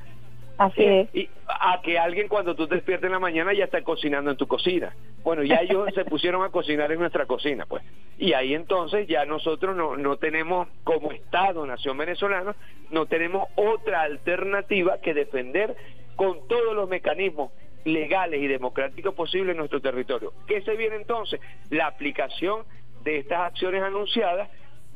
Así 0.57 0.83
es. 0.83 1.13
Y 1.13 1.29
a 1.47 1.81
que 1.81 1.99
alguien 1.99 2.27
cuando 2.27 2.55
tú 2.55 2.67
te 2.67 2.75
despiertes 2.75 3.05
en 3.05 3.11
la 3.11 3.19
mañana 3.19 3.53
ya 3.53 3.65
está 3.65 3.81
cocinando 3.83 4.31
en 4.31 4.37
tu 4.37 4.47
cocina. 4.47 4.95
Bueno, 5.23 5.43
ya 5.43 5.57
ellos 5.57 5.89
se 5.95 6.05
pusieron 6.05 6.43
a 6.43 6.49
cocinar 6.49 6.91
en 6.91 6.99
nuestra 6.99 7.25
cocina, 7.25 7.65
pues. 7.65 7.83
Y 8.17 8.33
ahí 8.33 8.53
entonces 8.53 9.07
ya 9.07 9.25
nosotros 9.25 9.75
no, 9.75 9.95
no 9.95 10.17
tenemos, 10.17 10.67
como 10.83 11.11
Estado, 11.11 11.65
Nación 11.65 11.97
Venezolana, 11.97 12.55
no 12.89 13.05
tenemos 13.05 13.47
otra 13.55 14.01
alternativa 14.01 14.97
que 14.99 15.13
defender 15.13 15.75
con 16.15 16.47
todos 16.47 16.75
los 16.75 16.89
mecanismos 16.89 17.51
legales 17.85 18.41
y 18.41 18.47
democráticos 18.47 19.13
posibles 19.13 19.51
en 19.51 19.57
nuestro 19.57 19.79
territorio. 19.79 20.33
¿Qué 20.47 20.61
se 20.61 20.75
viene 20.75 20.95
entonces? 20.95 21.39
La 21.69 21.87
aplicación 21.87 22.63
de 23.03 23.19
estas 23.19 23.41
acciones 23.41 23.83
anunciadas 23.83 24.49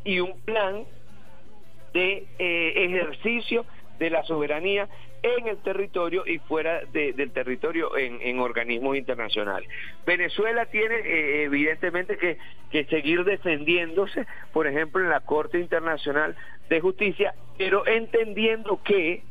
y 0.04 0.20
un 0.20 0.40
plan 0.42 0.84
de 1.94 2.26
eh, 2.40 2.74
ejercicio 2.76 3.66
de 4.00 4.10
la 4.10 4.24
soberanía 4.24 4.90
en 5.24 5.48
el 5.48 5.58
territorio 5.58 6.24
y 6.26 6.40
fuera 6.40 6.82
del 6.92 7.32
territorio 7.32 7.98
en, 7.98 8.40
organismos 8.40 8.98
internacionales. 8.98 9.70
Venezuela 10.06 10.66
tiene 10.66 10.96
eh, 10.96 11.44
evidentemente 11.44 12.18
que 12.18 12.86
seguir 12.86 13.24
defendiéndose, 13.24 14.26
por 14.52 14.68
ejemplo, 14.68 15.02
en 15.02 15.10
la 15.10 15.20
Corte 15.20 15.60
Internacional 15.60 16.36
de 16.70 16.82
Justicia, 16.82 17.36
pero 17.58 17.86
entendiendo 17.86 18.82
que 18.84 19.24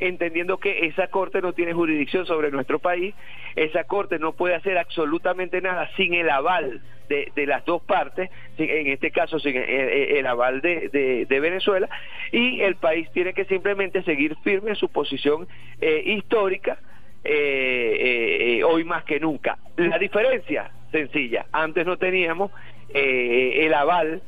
entendiendo 0.00 0.58
que 0.58 0.86
esa 0.86 1.08
corte 1.08 1.40
no 1.42 1.52
tiene 1.52 1.72
jurisdicción 1.72 2.26
sobre 2.26 2.50
nuestro 2.50 2.78
país, 2.78 3.14
esa 3.56 3.84
corte 3.84 4.18
no 4.18 4.32
puede 4.32 4.54
hacer 4.54 4.78
absolutamente 4.78 5.60
nada 5.60 5.90
sin 5.96 6.14
el 6.14 6.30
aval 6.30 6.80
de, 7.08 7.46
las 7.46 7.64
dos 7.64 7.82
partes, 7.82 8.30
en 8.58 8.86
este 8.88 9.10
caso 9.10 9.38
sin 9.38 9.56
el, 9.56 10.26
aval 10.26 10.60
de, 10.60 11.26
Venezuela, 11.28 11.88
y 12.32 12.60
el 12.60 12.76
país 12.76 13.08
tiene 13.12 13.32
que 13.32 13.44
simplemente 13.46 14.02
seguir 14.02 14.36
firme 14.44 14.70
en 14.70 14.76
su 14.76 14.88
posición 14.88 15.48
eh, 15.80 16.02
histórica, 16.04 16.78
eh, 17.24 18.58
eh, 18.58 18.64
hoy 18.64 18.84
más 18.84 19.04
que 19.04 19.18
nunca. 19.20 19.58
La 19.76 19.98
diferencia, 19.98 20.70
sencilla, 20.92 21.46
antes 21.52 21.86
no 21.86 21.96
teníamos 21.96 22.50
el 22.92 23.74
aval 23.74 24.22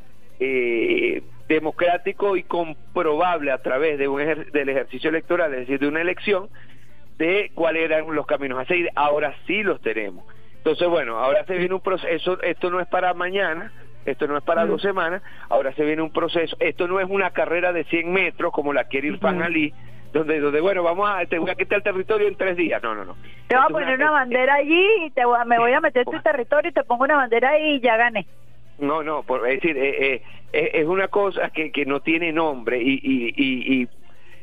democrático 1.50 2.36
y 2.36 2.44
comprobable 2.44 3.50
a 3.50 3.58
través 3.58 3.98
de 3.98 4.06
un 4.06 4.20
del 4.52 4.68
ejercicio 4.68 5.10
electoral, 5.10 5.52
es 5.52 5.60
decir, 5.60 5.80
de 5.80 5.88
una 5.88 6.00
elección, 6.00 6.48
de 7.18 7.50
cuáles 7.54 7.82
eran 7.82 8.14
los 8.14 8.24
caminos 8.24 8.60
a 8.60 8.64
seguir. 8.66 8.88
Ahora 8.94 9.34
sí 9.46 9.64
los 9.64 9.80
tenemos. 9.80 10.24
Entonces, 10.58 10.88
bueno, 10.88 11.18
ahora 11.18 11.44
se 11.46 11.56
viene 11.56 11.74
un 11.74 11.80
proceso, 11.80 12.40
esto 12.42 12.70
no 12.70 12.80
es 12.80 12.86
para 12.86 13.14
mañana, 13.14 13.72
esto 14.04 14.28
no 14.28 14.36
es 14.36 14.44
para 14.44 14.64
dos 14.64 14.80
semanas, 14.80 15.22
ahora 15.48 15.72
se 15.72 15.84
viene 15.84 16.02
un 16.02 16.12
proceso, 16.12 16.56
esto 16.60 16.86
no 16.86 17.00
es 17.00 17.08
una 17.10 17.30
carrera 17.30 17.72
de 17.72 17.82
100 17.84 18.12
metros 18.12 18.52
como 18.52 18.72
la 18.72 18.84
quiere 18.84 19.08
Irfan 19.08 19.42
Ali, 19.42 19.74
donde, 20.12 20.38
donde 20.38 20.60
bueno, 20.60 20.84
vamos 20.84 21.10
a, 21.10 21.24
te 21.26 21.38
voy 21.38 21.50
a 21.50 21.56
quitar 21.56 21.78
el 21.78 21.82
territorio 21.82 22.28
en 22.28 22.36
tres 22.36 22.56
días, 22.56 22.80
no, 22.82 22.94
no, 22.94 23.04
no. 23.04 23.16
Te 23.48 23.56
voy 23.56 23.64
a 23.64 23.68
poner 23.68 23.96
una, 23.96 24.10
bandera 24.12 24.54
allí 24.54 24.86
y 25.06 25.10
te 25.10 25.22
me 25.46 25.58
voy 25.58 25.72
a 25.72 25.80
meter 25.80 26.04
tu 26.04 26.20
territorio 26.20 26.70
y 26.70 26.74
te 26.74 26.84
pongo 26.84 27.04
una 27.04 27.16
bandera 27.16 27.50
ahí 27.50 27.76
y 27.76 27.80
ya 27.80 27.96
gané. 27.96 28.26
No, 28.80 29.02
no, 29.02 29.22
por, 29.22 29.46
es 29.48 29.60
decir, 29.60 29.76
eh, 29.76 30.22
eh, 30.52 30.70
es 30.74 30.86
una 30.86 31.08
cosa 31.08 31.50
que, 31.50 31.70
que 31.70 31.86
no 31.86 32.00
tiene 32.00 32.32
nombre 32.32 32.80
y, 32.80 33.00
y, 33.02 33.34
y, 33.36 33.88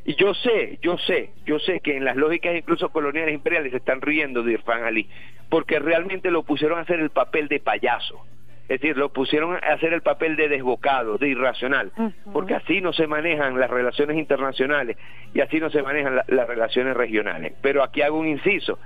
y, 0.06 0.15
yo 0.15 0.34
sé, 0.34 0.80
yo 0.82 0.97
sé, 1.00 1.32
yo 1.45 1.60
sé 1.60 1.80
que 1.82 1.97
en 1.97 2.06
las 2.06 2.15
lógicas 2.15 2.56
incluso 2.56 2.89
coloniales 2.89 3.34
imperiales 3.34 3.71
se 3.71 3.78
están 3.78 4.02
riendo 4.02 4.43
de 4.43 4.54
Irfan 4.54 4.84
Ali, 4.84 5.10
porque 5.50 5.80
realmente 5.80 6.32
lo 6.32 6.43
pusieron 6.43 6.80
a 6.80 6.84
hacer 6.84 7.00
el 7.00 7.10
papel 7.10 7.47
de 7.47 7.60
payaso. 7.60 8.23
Es 8.69 8.82
decir, 8.82 8.97
lo 8.97 9.13
pusieron 9.13 9.56
a 9.56 9.60
hacer 9.60 9.93
el 9.93 10.02
papel 10.02 10.36
de 10.36 10.50
desbocado, 10.50 11.17
de 11.17 11.30
irracional, 11.30 11.91
porque 12.34 12.54
así 12.54 12.82
no 12.82 12.91
se 12.91 13.08
manejan 13.08 13.58
las 13.58 13.69
relaciones 13.69 14.17
internacionales 14.17 14.97
y 15.34 15.39
así 15.39 15.60
no 15.60 15.69
se 15.69 15.82
manejan 15.82 16.21
las 16.28 16.47
relaciones 16.47 16.97
regionales. 16.97 17.54
Pero 17.62 17.82
aquí 17.82 18.02
hago 18.02 18.19
un 18.19 18.28
inciso. 18.28 18.78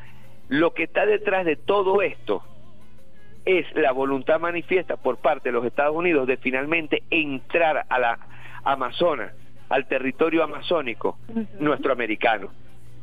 Lo 0.49 0.75
que 0.75 0.83
está 0.83 1.07
detrás 1.07 1.45
de 1.45 1.55
todo 1.55 2.03
esto 2.03 2.43
es 3.45 3.65
la 3.75 3.91
voluntad 3.91 4.39
manifiesta 4.39 4.97
por 4.97 5.17
parte 5.17 5.49
de 5.49 5.53
los 5.53 5.65
Estados 5.65 5.95
Unidos 5.95 6.27
de 6.27 6.37
finalmente 6.37 7.03
entrar 7.09 7.85
a 7.89 7.99
la 7.99 8.19
Amazonas, 8.63 9.33
al 9.69 9.87
territorio 9.87 10.43
amazónico 10.43 11.17
nuestro 11.59 11.91
americano. 11.93 12.51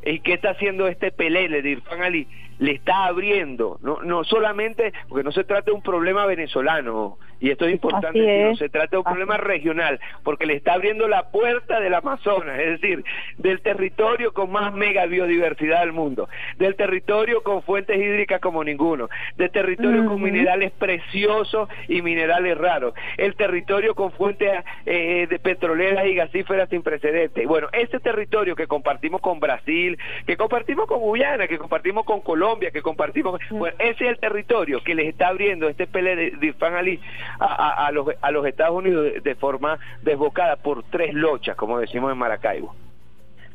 ¿Y 0.05 0.21
qué 0.21 0.35
está 0.35 0.51
haciendo 0.51 0.87
este 0.87 1.11
pelele 1.11 1.63
de 1.63 1.71
Irfan 1.71 2.03
Ali? 2.03 2.29
Le 2.59 2.73
está 2.73 3.07
abriendo, 3.07 3.79
no, 3.83 4.03
no 4.03 4.25
solamente, 4.25 4.93
porque 5.09 5.25
no 5.25 5.33
se 5.33 5.45
trata 5.45 5.67
de 5.67 5.73
un 5.73 5.83
problema 5.83 6.27
venezolano, 6.27 7.19
y 7.41 7.51
esto 7.51 7.67
es 7.67 7.73
importante, 7.73 8.57
se 8.57 8.69
trata 8.69 8.91
de 8.91 8.97
un 8.99 9.05
problema 9.05 9.37
regional, 9.37 10.01
porque 10.25 10.47
le 10.47 10.55
está 10.55 10.75
abriendo 10.75 11.07
la 11.07 11.31
puerta 11.31 11.79
del 11.81 11.95
Amazonas, 11.95 12.59
es 12.59 12.81
decir, 12.81 13.05
del 13.37 13.61
territorio 13.61 14.33
con 14.33 14.51
más 14.51 14.75
mega 14.75 15.07
biodiversidad 15.07 15.81
del 15.81 15.93
mundo, 15.93 16.29
del 16.57 16.75
territorio 16.75 17.43
con 17.43 17.63
fuentes 17.63 17.97
hídricas 17.97 18.41
como 18.41 18.65
ninguno, 18.65 19.09
del 19.37 19.51
territorio 19.51 20.07
con 20.07 20.21
minerales 20.21 20.73
preciosos 20.73 21.69
y 21.87 22.03
minerales 22.03 22.59
raros, 22.59 22.95
el 23.17 23.37
territorio 23.37 23.95
con 23.95 24.11
fuentes 24.13 24.65
eh, 24.87 25.27
de 25.29 25.39
petroleras 25.39 26.07
y 26.07 26.15
gasíferas 26.15 26.69
sin 26.69 26.83
precedentes. 26.83 27.47
Bueno, 27.47 27.69
este 27.73 28.01
territorio 28.01 28.57
que 28.57 28.67
compartimos 28.67 29.21
con 29.21 29.39
Brasil, 29.39 29.97
que 30.27 30.37
compartimos 30.37 30.87
con 30.87 31.01
Guyana, 31.01 31.47
que 31.47 31.59
compartimos 31.59 32.05
con 32.05 32.21
Colombia, 32.21 32.48
que 32.57 32.83
compartimos, 32.83 33.41
bueno, 33.51 33.77
ese 33.79 34.05
es 34.05 34.11
el 34.13 34.19
territorio 34.19 34.83
que 34.83 34.95
les 34.95 35.09
está 35.09 35.29
abriendo 35.29 35.69
este 35.69 35.87
PL 35.87 36.17
de, 36.17 36.31
de 36.31 36.55
Ali 36.67 37.01
a, 37.39 37.91
los, 37.93 38.09
a 38.21 38.31
los 38.31 38.47
Estados 38.47 38.77
Unidos 38.77 39.23
de, 39.23 39.35
forma 39.35 39.79
desbocada 40.03 40.57
por 40.57 40.83
tres 40.85 41.13
lochas, 41.15 41.57
como 41.57 41.79
decimos 41.79 42.11
en 42.11 42.19
Maracaibo. 42.19 42.75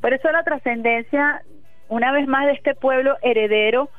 Por 0.02 0.14
eso 0.14 0.32
la 0.32 0.44
trascendencia, 0.44 1.42
una 1.90 2.12
vez 2.12 2.28
más, 2.28 2.46
de 2.46 2.54
este 2.54 2.76
pueblo 2.76 3.18
heredero 3.22 3.90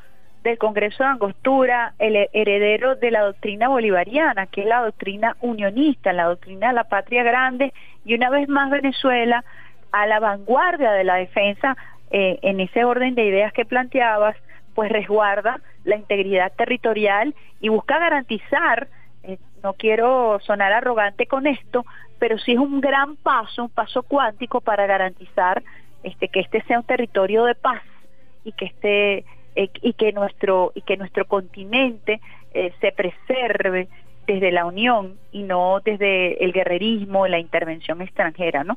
del 0.44 0.58
Congreso 0.58 1.02
de 1.02 1.10
Angostura, 1.10 1.94
el 1.98 2.28
heredero 2.32 2.96
de 2.96 3.10
la 3.10 3.22
doctrina 3.22 3.68
bolivariana, 3.68 4.46
que 4.46 4.60
es 4.60 4.66
la 4.66 4.82
doctrina 4.82 5.36
unionista, 5.40 6.12
la 6.12 6.24
doctrina 6.24 6.68
de 6.68 6.74
la 6.74 6.84
patria 6.84 7.22
grande, 7.22 7.72
y 8.04 8.14
una 8.14 8.30
vez 8.30 8.48
más 8.48 8.70
Venezuela 8.70 9.44
a 9.90 10.06
la 10.06 10.20
vanguardia 10.20 10.92
de 10.92 11.04
la 11.04 11.16
defensa 11.16 11.76
eh, 12.10 12.38
en 12.42 12.60
ese 12.60 12.84
orden 12.84 13.14
de 13.14 13.24
ideas 13.24 13.52
que 13.52 13.64
planteabas, 13.64 14.36
pues 14.74 14.90
resguarda 14.90 15.60
la 15.84 15.96
integridad 15.96 16.52
territorial 16.52 17.34
y 17.60 17.68
busca 17.68 17.98
garantizar 17.98 18.88
eh, 19.22 19.38
no 19.62 19.72
quiero 19.72 20.38
sonar 20.40 20.72
arrogante 20.72 21.26
con 21.26 21.46
esto, 21.46 21.86
pero 22.18 22.38
sí 22.38 22.52
es 22.52 22.58
un 22.58 22.80
gran 22.80 23.16
paso, 23.16 23.64
un 23.64 23.70
paso 23.70 24.02
cuántico 24.02 24.60
para 24.60 24.86
garantizar 24.86 25.62
este 26.02 26.28
que 26.28 26.40
este 26.40 26.62
sea 26.64 26.80
un 26.80 26.86
territorio 26.86 27.44
de 27.44 27.54
paz 27.54 27.82
y 28.44 28.52
que 28.52 28.66
este 28.66 29.24
y 29.56 29.92
que 29.94 30.12
nuestro 30.12 30.72
y 30.74 30.82
que 30.82 30.96
nuestro 30.96 31.24
continente 31.26 32.20
eh, 32.52 32.74
se 32.80 32.92
preserve 32.92 33.88
desde 34.26 34.52
la 34.52 34.66
unión 34.66 35.16
y 35.32 35.42
no 35.42 35.80
desde 35.82 36.44
el 36.44 36.52
guerrerismo, 36.52 37.26
la 37.26 37.38
intervención 37.38 38.02
extranjera, 38.02 38.64
¿no? 38.64 38.76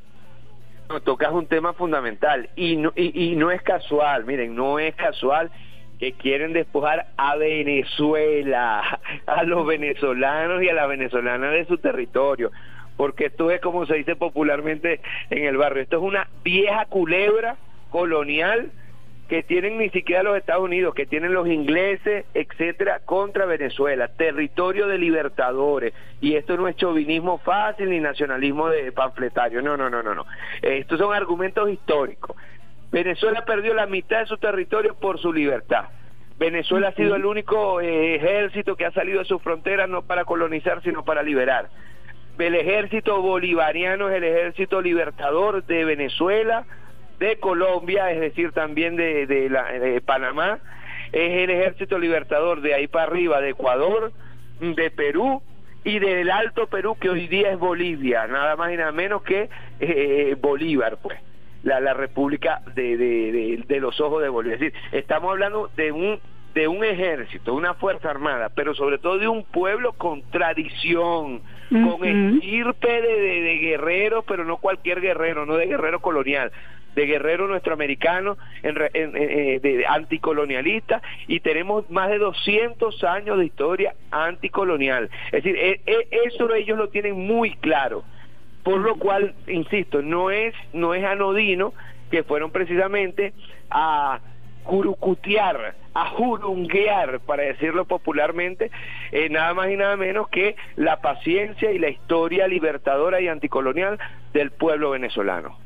no 0.90 1.02
tocas 1.02 1.34
un 1.34 1.48
tema 1.48 1.74
fundamental 1.74 2.50
y 2.56 2.78
no, 2.78 2.94
y 2.96 3.36
no 3.36 3.52
es 3.52 3.62
casual, 3.62 4.24
miren, 4.24 4.56
no 4.56 4.80
es 4.80 4.96
casual 4.96 5.52
que 6.00 6.14
quieren 6.14 6.54
despojar 6.54 7.08
a 7.18 7.36
Venezuela, 7.36 9.00
a 9.26 9.44
los 9.44 9.66
venezolanos 9.66 10.62
y 10.64 10.70
a 10.70 10.74
las 10.74 10.88
venezolanas 10.88 11.52
de 11.52 11.66
su 11.66 11.78
territorio, 11.78 12.52
porque 12.96 13.26
esto 13.26 13.52
es 13.52 13.62
como 13.62 13.86
se 13.86 13.96
dice 13.96 14.16
popularmente 14.16 15.02
en 15.30 15.46
el 15.46 15.58
barrio, 15.58 15.84
esto 15.84 15.98
es 15.98 16.04
una 16.04 16.28
vieja 16.44 16.86
culebra 16.86 17.58
colonial 17.90 18.72
que 19.28 19.44
tienen 19.44 19.78
ni 19.78 19.90
siquiera 19.90 20.24
los 20.24 20.38
Estados 20.38 20.64
Unidos, 20.64 20.96
que 20.96 21.06
tienen 21.06 21.34
los 21.34 21.48
ingleses, 21.48 22.26
etcétera, 22.34 23.02
contra 23.04 23.46
Venezuela, 23.46 24.08
territorio 24.08 24.88
de 24.88 24.98
libertadores. 24.98 25.94
Y 26.22 26.36
esto 26.36 26.56
no 26.56 26.68
es 26.68 26.78
chauvinismo 26.78 27.38
fácil 27.40 27.90
ni 27.90 28.00
nacionalismo 28.00 28.70
de 28.70 28.92
panfletario, 28.92 29.62
no, 29.62 29.76
no, 29.76 29.90
no, 29.90 30.02
no, 30.02 30.16
no. 30.16 30.26
Estos 30.62 31.00
son 31.00 31.14
argumentos 31.14 31.70
históricos. 31.70 32.38
Venezuela 32.92 33.44
perdió 33.46 33.74
la 33.74 33.86
mitad 33.86 34.20
de 34.20 34.26
su 34.28 34.38
territorio 34.38 34.96
por 34.96 35.20
su 35.20 35.34
libertad. 35.34 35.86
Venezuela 36.38 36.90
ha 36.90 36.94
sido 36.94 37.16
el 37.16 37.26
único 37.26 37.82
eh, 37.82 38.16
ejército 38.16 38.76
que 38.76 38.86
ha 38.86 38.92
salido 38.92 39.20
de 39.20 39.26
sus 39.26 39.42
fronteras 39.42 39.90
no 39.90 40.04
para 40.04 40.24
colonizar, 40.26 40.82
sino 40.84 41.04
para 41.04 41.24
liberar. 41.24 41.70
El 42.38 42.54
ejército 42.54 43.22
bolivariano 43.22 44.10
es 44.10 44.16
el 44.16 44.24
ejército 44.24 44.80
libertador 44.82 45.66
de 45.66 45.84
Venezuela, 45.86 46.66
de 47.20 47.40
Colombia, 47.40 48.12
es 48.12 48.20
decir, 48.20 48.52
también 48.52 48.96
de, 48.96 49.26
de, 49.26 49.50
la, 49.50 49.72
de 49.72 50.00
Panamá, 50.02 50.60
es 51.12 51.44
el 51.44 51.50
ejército 51.50 51.98
libertador 51.98 52.62
de 52.62 52.76
ahí 52.76 52.88
para 52.88 53.06
arriba, 53.06 53.42
de 53.42 53.50
Ecuador, 53.50 54.12
de 54.60 54.92
Perú 54.92 55.42
y 55.84 55.98
del 55.98 56.30
Alto 56.30 56.68
Perú, 56.68 56.96
que 57.00 57.10
hoy 57.10 57.28
día 57.28 57.50
es 57.50 57.58
Bolivia, 57.58 58.28
nada 58.28 58.56
más 58.56 58.72
y 58.72 58.78
nada 58.78 58.92
menos 58.92 59.24
que 59.24 59.50
eh, 59.80 60.36
Bolívar, 60.40 60.98
pues 61.02 61.18
la, 61.64 61.80
la 61.80 61.94
República 61.94 62.62
de, 62.76 62.98
de, 62.98 63.64
de, 63.68 63.80
los 63.80 64.00
Ojos 64.00 64.22
de 64.22 64.30
Bolivia. 64.30 64.56
Es 64.56 64.62
decir, 64.62 64.80
estamos 64.92 65.32
hablando 65.32 65.70
de 65.76 65.92
un 65.92 66.20
de 66.54 66.68
un 66.68 66.84
ejército, 66.84 67.54
una 67.54 67.76
fuerza 67.76 68.10
armada, 68.10 68.50
pero 68.50 68.74
sobre 68.74 68.98
todo 68.98 69.20
de 69.20 69.28
un 69.28 69.44
pueblo 69.44 69.94
con 69.94 70.24
tradición, 70.32 71.42
con 71.70 72.04
estirpe 72.04 73.00
de, 73.00 73.42
de, 73.42 73.58
guerreros, 73.60 74.26
pero 74.28 74.44
no 74.44 74.58
cualquier 74.58 75.00
guerrero, 75.00 75.46
no 75.46 75.56
de 75.56 75.68
guerrero 75.68 76.00
colonial, 76.00 76.52
de 76.98 77.06
guerrero 77.06 77.48
nuestroamericano, 77.48 78.38
en, 78.64 78.76
eh, 78.92 79.60
de, 79.62 79.86
anticolonialista, 79.86 81.04
y 81.28 81.42
tenemos 81.42 81.88
más 81.92 82.10
de 82.10 82.18
200 82.18 83.04
años 83.04 83.38
de 83.38 83.46
historia 83.46 83.94
anticolonial. 84.10 85.12
Es 85.28 85.44
decir, 85.44 85.56
e, 85.58 85.82
e, 85.86 86.08
eso 86.26 86.52
ellos 86.56 86.76
lo 86.76 86.90
tienen 86.90 87.16
muy 87.16 87.52
claro. 87.58 88.04
Por 88.68 88.82
lo 88.82 88.98
cual, 88.98 89.34
insisto, 89.48 90.02
no 90.02 90.30
es, 90.30 90.54
no 90.74 90.94
es 90.94 91.02
anodino 91.06 91.72
que 92.12 92.24
fueron 92.24 92.52
precisamente 92.52 93.32
a 93.72 94.20
curucutear, 94.66 95.74
a 95.94 96.10
jurunguear, 96.10 97.22
para 97.22 97.44
decirlo 97.44 97.86
popularmente, 97.86 98.70
eh, 99.14 99.30
nada 99.30 99.54
más 99.54 99.70
y 99.70 99.78
nada 99.78 99.96
menos 99.96 100.28
que 100.28 100.58
la 100.76 101.00
paciencia 101.00 101.72
y 101.72 101.80
la 101.80 101.88
historia 101.88 102.46
libertadora 102.50 103.22
y 103.22 103.30
anticolonial 103.30 104.00
del 104.34 104.52
pueblo 104.52 104.90
venezolano. 104.90 105.58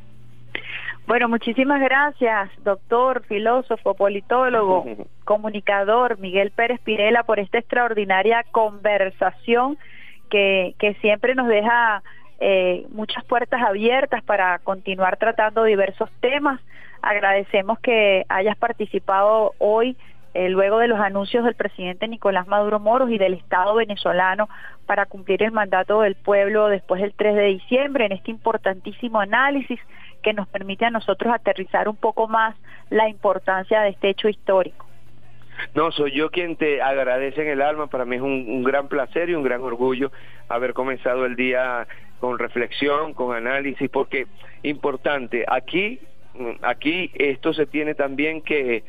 Bueno, 1.08 1.28
muchísimas 1.28 1.82
gracias, 1.82 2.52
doctor, 2.64 3.24
filósofo, 3.24 3.96
politólogo, 3.96 4.86
comunicador 5.26 6.20
Miguel 6.20 6.52
Pérez 6.52 6.80
Pirela, 6.82 7.24
por 7.24 7.40
esta 7.40 7.58
extraordinaria 7.58 8.46
conversación 8.52 9.80
que, 10.30 10.76
que 10.78 10.94
siempre 11.02 11.34
nos 11.34 11.48
deja 11.48 12.04
eh, 12.44 12.88
muchas 12.90 13.24
puertas 13.26 13.62
abiertas 13.62 14.24
para 14.24 14.58
continuar 14.60 15.18
tratando 15.18 15.64
diversos 15.64 16.10
temas. 16.22 16.60
Agradecemos 17.04 17.80
que 17.80 18.26
hayas 18.30 18.58
participado 18.58 19.54
hoy, 19.60 19.96
eh, 20.34 20.50
luego 20.50 20.80
de 20.80 20.88
los 20.88 21.00
anuncios 21.00 21.46
del 21.46 21.54
presidente 21.54 22.08
Nicolás 22.08 22.48
Maduro 22.48 22.80
Moros 22.80 23.12
y 23.12 23.20
del 23.20 23.36
Estado 23.36 23.76
venezolano 23.76 24.50
para 24.88 25.06
cumplir 25.06 25.44
el 25.44 25.52
mandato 25.52 26.02
del 26.02 26.16
pueblo 26.16 26.68
después 26.68 27.00
del 27.02 27.14
3 27.14 27.36
de 27.36 27.46
diciembre, 27.46 28.08
en 28.08 28.14
este 28.14 28.32
importantísimo 28.32 29.20
análisis 29.20 29.80
que 30.24 30.34
nos 30.34 30.48
permite 30.48 30.86
a 30.86 30.90
nosotros 30.90 31.32
aterrizar 31.32 31.88
un 31.88 31.96
poco 31.96 32.28
más 32.28 32.56
la 32.90 33.08
importancia 33.08 33.82
de 33.82 33.90
este 33.90 34.10
hecho 34.10 34.30
histórico. 34.30 34.88
No, 35.76 35.92
soy 35.92 36.12
yo 36.12 36.32
quien 36.32 36.56
te 36.56 36.82
agradece 36.82 37.44
en 37.44 37.50
el 37.50 37.62
alma. 37.62 37.88
Para 37.88 38.06
mí 38.06 38.16
es 38.16 38.22
un, 38.22 38.64
gran 38.64 38.88
placer 38.88 39.30
y 39.30 39.36
un 39.36 39.44
gran 39.44 39.62
orgullo 39.62 40.12
haber 40.50 40.74
comenzado 40.74 41.26
el 41.26 41.36
día 41.36 41.88
con 42.22 42.38
reflexión, 42.38 43.14
con 43.14 43.36
análisis, 43.36 43.90
porque 43.90 44.28
importante, 44.62 45.44
aquí, 45.48 46.00
aquí 46.62 47.12
esto 47.16 47.52
se 47.52 47.66
tiene 47.66 47.96
también 47.96 48.44
que, 48.44 48.84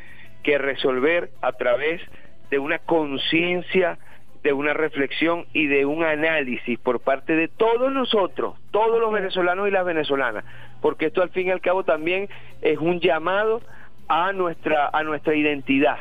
que 0.44 0.58
resolver 0.58 1.30
a 1.40 1.52
través 1.52 2.02
de 2.50 2.58
una 2.58 2.78
conciencia, 2.78 3.98
de 4.42 4.52
una 4.52 4.74
reflexión 4.74 5.46
y 5.54 5.66
de 5.66 5.86
un 5.86 6.04
análisis 6.04 6.78
por 6.78 7.00
parte 7.00 7.34
de 7.34 7.48
todos 7.48 7.90
nosotros, 7.90 8.54
todos 8.70 9.00
los 9.00 9.10
venezolanos 9.10 9.66
y 9.66 9.70
las 9.70 9.86
venezolanas, 9.86 10.44
porque 10.82 11.06
esto 11.06 11.22
al 11.22 11.30
fin 11.30 11.48
y 11.48 11.50
al 11.52 11.62
cabo 11.62 11.84
también 11.84 12.28
es 12.60 12.76
un 12.76 13.00
llamado 13.00 13.62
a 14.08 14.32
nuestra, 14.34 14.90
a 14.92 15.02
nuestra 15.04 15.34
identidad 15.34 16.00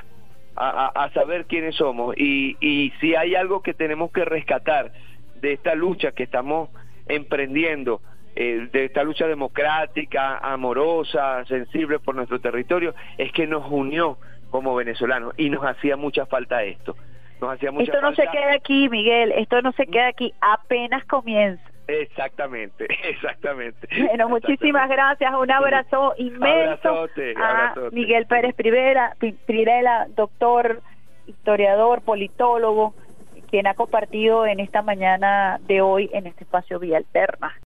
a, 0.57 1.09
saber 1.13 1.45
quiénes 1.45 1.75
somos. 1.75 2.13
Y, 2.17 2.57
y 2.59 2.91
si 2.99 3.15
hay 3.15 3.35
algo 3.35 3.61
que 3.61 3.73
tenemos 3.73 4.11
que 4.11 4.25
rescatar 4.25 4.91
de 5.39 5.53
esta 5.53 5.75
lucha 5.75 6.11
que 6.11 6.23
estamos 6.23 6.69
emprendiendo, 7.07 8.01
eh, 8.35 8.69
de 8.71 8.85
esta 8.85 9.03
lucha 9.03 9.27
democrática, 9.27 10.37
amorosa, 10.37 11.43
sensible 11.45 11.99
por 11.99 12.15
nuestro 12.15 12.39
territorio, 12.39 12.95
es 13.17 13.31
que 13.33 13.47
nos 13.47 13.69
unió 13.69 14.17
como 14.49 14.75
venezolanos 14.75 15.33
y 15.37 15.49
nos 15.49 15.63
hacía 15.65 15.97
mucha 15.97 16.25
falta 16.25 16.63
esto. 16.63 16.95
Nos 17.41 17.53
hacía 17.53 17.71
mucha 17.71 17.91
esto 17.91 18.01
no 18.01 18.13
se 18.13 18.27
queda 18.27 18.53
aquí, 18.53 18.87
Miguel, 18.89 19.31
esto 19.33 19.61
no 19.61 19.71
se 19.73 19.87
queda 19.87 20.07
aquí, 20.07 20.33
apenas 20.39 21.03
comienza. 21.05 21.63
Exactamente, 21.87 22.87
exactamente. 23.03 23.87
Bueno, 24.07 24.29
muchísimas 24.29 24.87
gracias, 24.89 25.33
un 25.33 25.51
abrazo 25.51 26.13
inmenso 26.17 27.07
a 27.37 27.73
Miguel 27.91 28.27
Pérez 28.27 28.55
Privera, 28.55 29.15
Pirela, 29.45 30.07
doctor, 30.15 30.81
historiador, 31.27 32.01
politólogo, 32.01 32.93
quien 33.51 33.67
ha 33.67 33.75
compartido 33.75 34.47
en 34.47 34.61
esta 34.61 34.81
mañana 34.81 35.59
de 35.67 35.81
hoy 35.81 36.09
en 36.13 36.25
este 36.25 36.45
espacio 36.45 36.79
Vía 36.79 36.97
Alterna. 36.97 37.53